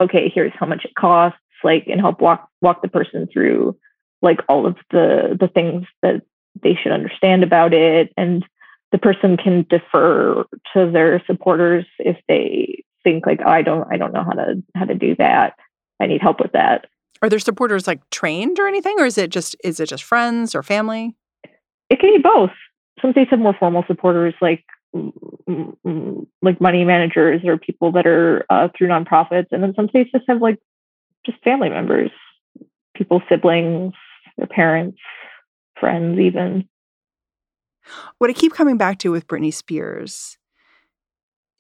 okay, 0.01 0.31
here's 0.33 0.53
how 0.59 0.67
much 0.67 0.85
it 0.85 0.95
costs, 0.95 1.39
like, 1.65 1.87
and 1.89 2.01
help 2.01 2.21
walk 2.21 2.49
walk 2.61 2.83
the 2.83 2.89
person 2.89 3.29
through 3.33 3.77
like 4.21 4.41
all 4.49 4.67
of 4.67 4.77
the 4.91 5.37
the 5.39 5.49
things 5.49 5.87
that 6.03 6.23
they 6.63 6.75
should 6.81 6.93
understand 6.93 7.43
about 7.43 7.75
it. 7.75 8.13
And 8.17 8.45
the 8.93 8.99
person 8.99 9.37
can 9.37 9.67
defer 9.69 10.45
to 10.75 10.91
their 10.91 11.23
supporters 11.27 11.87
if 11.99 12.17
they 12.29 12.85
think 13.05 13.27
like, 13.27 13.41
oh, 13.45 13.51
I 13.51 13.63
don't 13.63 13.87
I 13.93 13.97
don't 13.97 14.13
know 14.13 14.25
how 14.25 14.33
to 14.33 14.63
how 14.75 14.85
to 14.85 14.95
do 14.95 15.15
that. 15.19 15.55
I 16.01 16.07
need 16.07 16.21
help 16.21 16.41
with 16.41 16.53
that. 16.53 16.87
Are 17.23 17.29
their 17.29 17.39
supporters 17.39 17.87
like 17.87 18.09
trained 18.11 18.59
or 18.59 18.67
anything, 18.67 18.97
or 18.99 19.07
is 19.07 19.19
it 19.19 19.31
just 19.31 19.57
is 19.63 19.81
it 19.81 19.89
just 19.89 20.05
friends 20.05 20.55
or 20.55 20.63
family? 20.63 21.17
It 21.89 22.01
can 22.01 22.17
be 22.17 22.23
both. 22.23 22.51
Some 23.01 23.13
states 23.13 23.31
have 23.31 23.41
more 23.41 23.55
formal 23.59 23.85
supporters, 23.87 24.35
like 24.41 24.65
like 24.95 26.61
money 26.61 26.85
managers 26.85 27.41
or 27.45 27.57
people 27.57 27.93
that 27.93 28.07
are 28.07 28.45
uh, 28.51 28.69
through 28.77 28.89
nonprofits, 28.89 29.47
and 29.53 29.63
then 29.63 29.75
some 29.75 29.89
states 29.89 30.11
just 30.13 30.25
have 30.29 30.43
like 30.43 30.59
just 31.25 31.43
family 31.45 31.69
members, 31.69 32.11
people, 32.97 33.23
siblings, 33.29 33.95
their 34.37 34.47
parents, 34.47 34.99
friends, 35.79 36.19
even. 36.19 36.69
What 38.19 38.31
I 38.31 38.33
keep 38.33 38.53
coming 38.53 38.77
back 38.77 38.99
to 38.99 39.11
with 39.11 39.27
Britney 39.27 39.53
Spears 39.53 40.39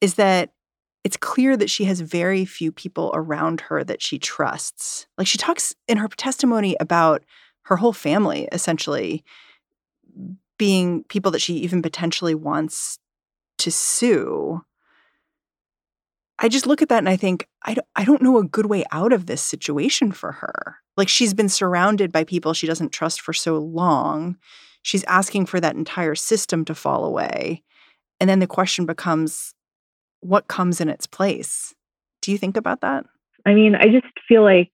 is 0.01 0.15
that 0.15 0.51
it's 1.05 1.17
clear 1.17 1.57
that 1.57 1.71
she 1.71 1.85
has 1.85 2.01
very 2.01 2.45
few 2.45 2.71
people 2.71 3.11
around 3.15 3.63
her 3.63 3.83
that 3.85 4.03
she 4.03 4.19
trusts. 4.19 5.07
Like 5.19 5.27
she 5.27 5.39
talks 5.39 5.75
in 5.89 5.99
her 5.99 6.09
testimony 6.09 6.77
about 6.79 7.25
her 7.63 7.77
whole 7.77 7.93
family 7.93 8.49
essentially 8.53 9.25
being 10.59 11.05
people 11.05 11.33
that 11.33 11.41
she 11.41 11.55
even 11.55 11.83
potentially 11.83 12.35
wants 12.35 12.99
to 13.59 13.71
sue. 13.71 14.63
I 16.39 16.49
just 16.49 16.67
look 16.67 16.83
at 16.83 16.89
that 16.89 16.99
and 16.99 17.09
I 17.09 17.17
think, 17.17 17.49
I 17.63 17.75
don't, 17.75 17.87
I 17.97 18.05
don't 18.05 18.23
know 18.23 18.39
a 18.39 18.45
good 18.45 18.67
way 18.67 18.85
out 18.91 19.13
of 19.13 19.27
this 19.27 19.43
situation 19.43 20.13
for 20.13 20.33
her. 20.33 20.77
Like 20.97 21.09
she's 21.09 21.35
been 21.35 21.49
surrounded 21.49 22.13
by 22.13 22.25
people 22.25 22.53
she 22.53 22.67
doesn't 22.67 22.93
trust 22.93 23.21
for 23.21 23.33
so 23.33 23.59
long. 23.59 24.37
She's 24.83 25.05
asking 25.05 25.47
for 25.47 25.61
that 25.61 25.77
entire 25.77 26.15
system 26.15 26.65
to 26.67 26.75
fall 26.75 27.05
away. 27.05 27.63
And 28.21 28.29
then 28.29 28.41
the 28.41 28.47
question 28.47 28.87
becomes 28.87 29.55
what 30.23 30.49
comes 30.49 30.81
in 30.81 30.89
its 30.89 31.07
place? 31.07 31.75
Do 32.23 32.33
you 32.33 32.39
think 32.39 32.57
about 32.57 32.81
that? 32.81 33.05
I 33.45 33.55
mean, 33.55 33.75
I 33.75 33.89
just 33.89 34.07
feel 34.27 34.43
like 34.43 34.71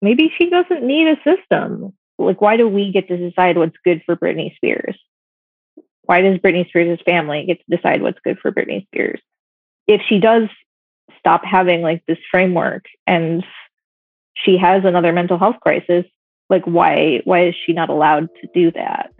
maybe 0.00 0.32
she 0.38 0.50
doesn't 0.50 0.86
need 0.86 1.08
a 1.08 1.16
system. 1.24 1.94
Like, 2.18 2.40
why 2.40 2.56
do 2.56 2.68
we 2.68 2.92
get 2.92 3.08
to 3.08 3.16
decide 3.16 3.56
what's 3.56 3.76
good 3.84 4.02
for 4.04 4.16
Britney 4.16 4.54
Spears? 4.56 4.98
Why 6.02 6.20
does 6.20 6.38
Britney 6.38 6.68
Spears' 6.68 7.00
family 7.04 7.44
get 7.46 7.58
to 7.58 7.76
decide 7.76 8.02
what's 8.02 8.18
good 8.24 8.38
for 8.40 8.52
Britney 8.52 8.86
Spears? 8.86 9.20
If 9.86 10.02
she 10.08 10.18
does 10.18 10.48
stop 11.18 11.44
having 11.44 11.82
like 11.82 12.02
this 12.06 12.18
framework 12.30 12.84
and 13.06 13.44
she 14.34 14.58
has 14.58 14.84
another 14.84 15.12
mental 15.12 15.38
health 15.38 15.56
crisis, 15.60 16.04
like 16.50 16.64
why 16.64 17.20
why 17.24 17.48
is 17.48 17.54
she 17.66 17.72
not 17.72 17.90
allowed 17.90 18.28
to 18.40 18.48
do 18.54 18.70
that? 18.72 19.12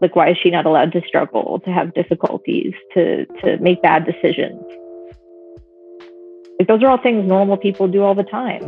Like, 0.00 0.14
why 0.14 0.30
is 0.30 0.36
she 0.40 0.50
not 0.50 0.64
allowed 0.64 0.92
to 0.92 1.02
struggle, 1.06 1.60
to 1.64 1.70
have 1.70 1.92
difficulties, 1.94 2.72
to, 2.94 3.26
to 3.42 3.58
make 3.58 3.82
bad 3.82 4.06
decisions? 4.06 4.62
Like, 6.58 6.68
those 6.68 6.82
are 6.82 6.88
all 6.88 7.02
things 7.02 7.26
normal 7.26 7.56
people 7.56 7.88
do 7.88 8.02
all 8.02 8.14
the 8.14 8.22
time. 8.24 8.62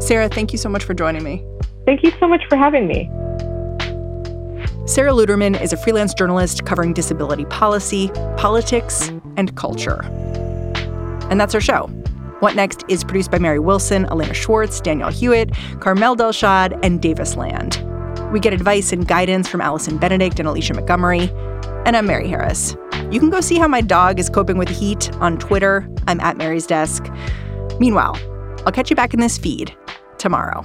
Sara, 0.00 0.28
thank 0.28 0.52
you 0.52 0.58
so 0.58 0.68
much 0.68 0.82
for 0.82 0.94
joining 0.94 1.22
me. 1.22 1.44
Thank 1.84 2.02
you 2.02 2.12
so 2.18 2.26
much 2.26 2.42
for 2.48 2.56
having 2.56 2.86
me. 2.86 3.08
Sara 4.86 5.12
Luterman 5.12 5.60
is 5.60 5.72
a 5.72 5.76
freelance 5.76 6.14
journalist 6.14 6.64
covering 6.64 6.92
disability 6.92 7.44
policy, 7.44 8.10
politics, 8.36 9.12
and 9.36 9.54
culture. 9.56 10.02
And 11.30 11.40
that's 11.40 11.54
our 11.54 11.60
show. 11.60 11.88
What 12.40 12.56
Next 12.56 12.84
is 12.88 13.04
produced 13.04 13.30
by 13.30 13.38
Mary 13.38 13.58
Wilson, 13.58 14.06
Elena 14.06 14.34
Schwartz, 14.34 14.80
Danielle 14.80 15.10
Hewitt, 15.10 15.50
Carmel 15.80 16.16
Delshad, 16.16 16.78
and 16.82 17.00
Davis 17.00 17.36
Land. 17.36 17.86
We 18.32 18.40
get 18.40 18.52
advice 18.52 18.92
and 18.92 19.06
guidance 19.06 19.46
from 19.46 19.60
Allison 19.60 19.98
Benedict 19.98 20.38
and 20.38 20.48
Alicia 20.48 20.74
Montgomery. 20.74 21.30
And 21.84 21.96
I'm 21.96 22.06
Mary 22.06 22.28
Harris. 22.28 22.76
You 23.10 23.20
can 23.20 23.28
go 23.28 23.40
see 23.40 23.58
how 23.58 23.68
my 23.68 23.82
dog 23.82 24.18
is 24.18 24.30
coping 24.30 24.56
with 24.56 24.68
heat 24.68 25.12
on 25.16 25.36
Twitter. 25.36 25.86
I'm 26.06 26.20
at 26.20 26.36
Mary's 26.36 26.66
Desk. 26.66 27.04
Meanwhile, 27.78 28.18
I'll 28.64 28.72
catch 28.72 28.88
you 28.88 28.96
back 28.96 29.12
in 29.12 29.20
this 29.20 29.36
feed 29.36 29.76
tomorrow. 30.16 30.64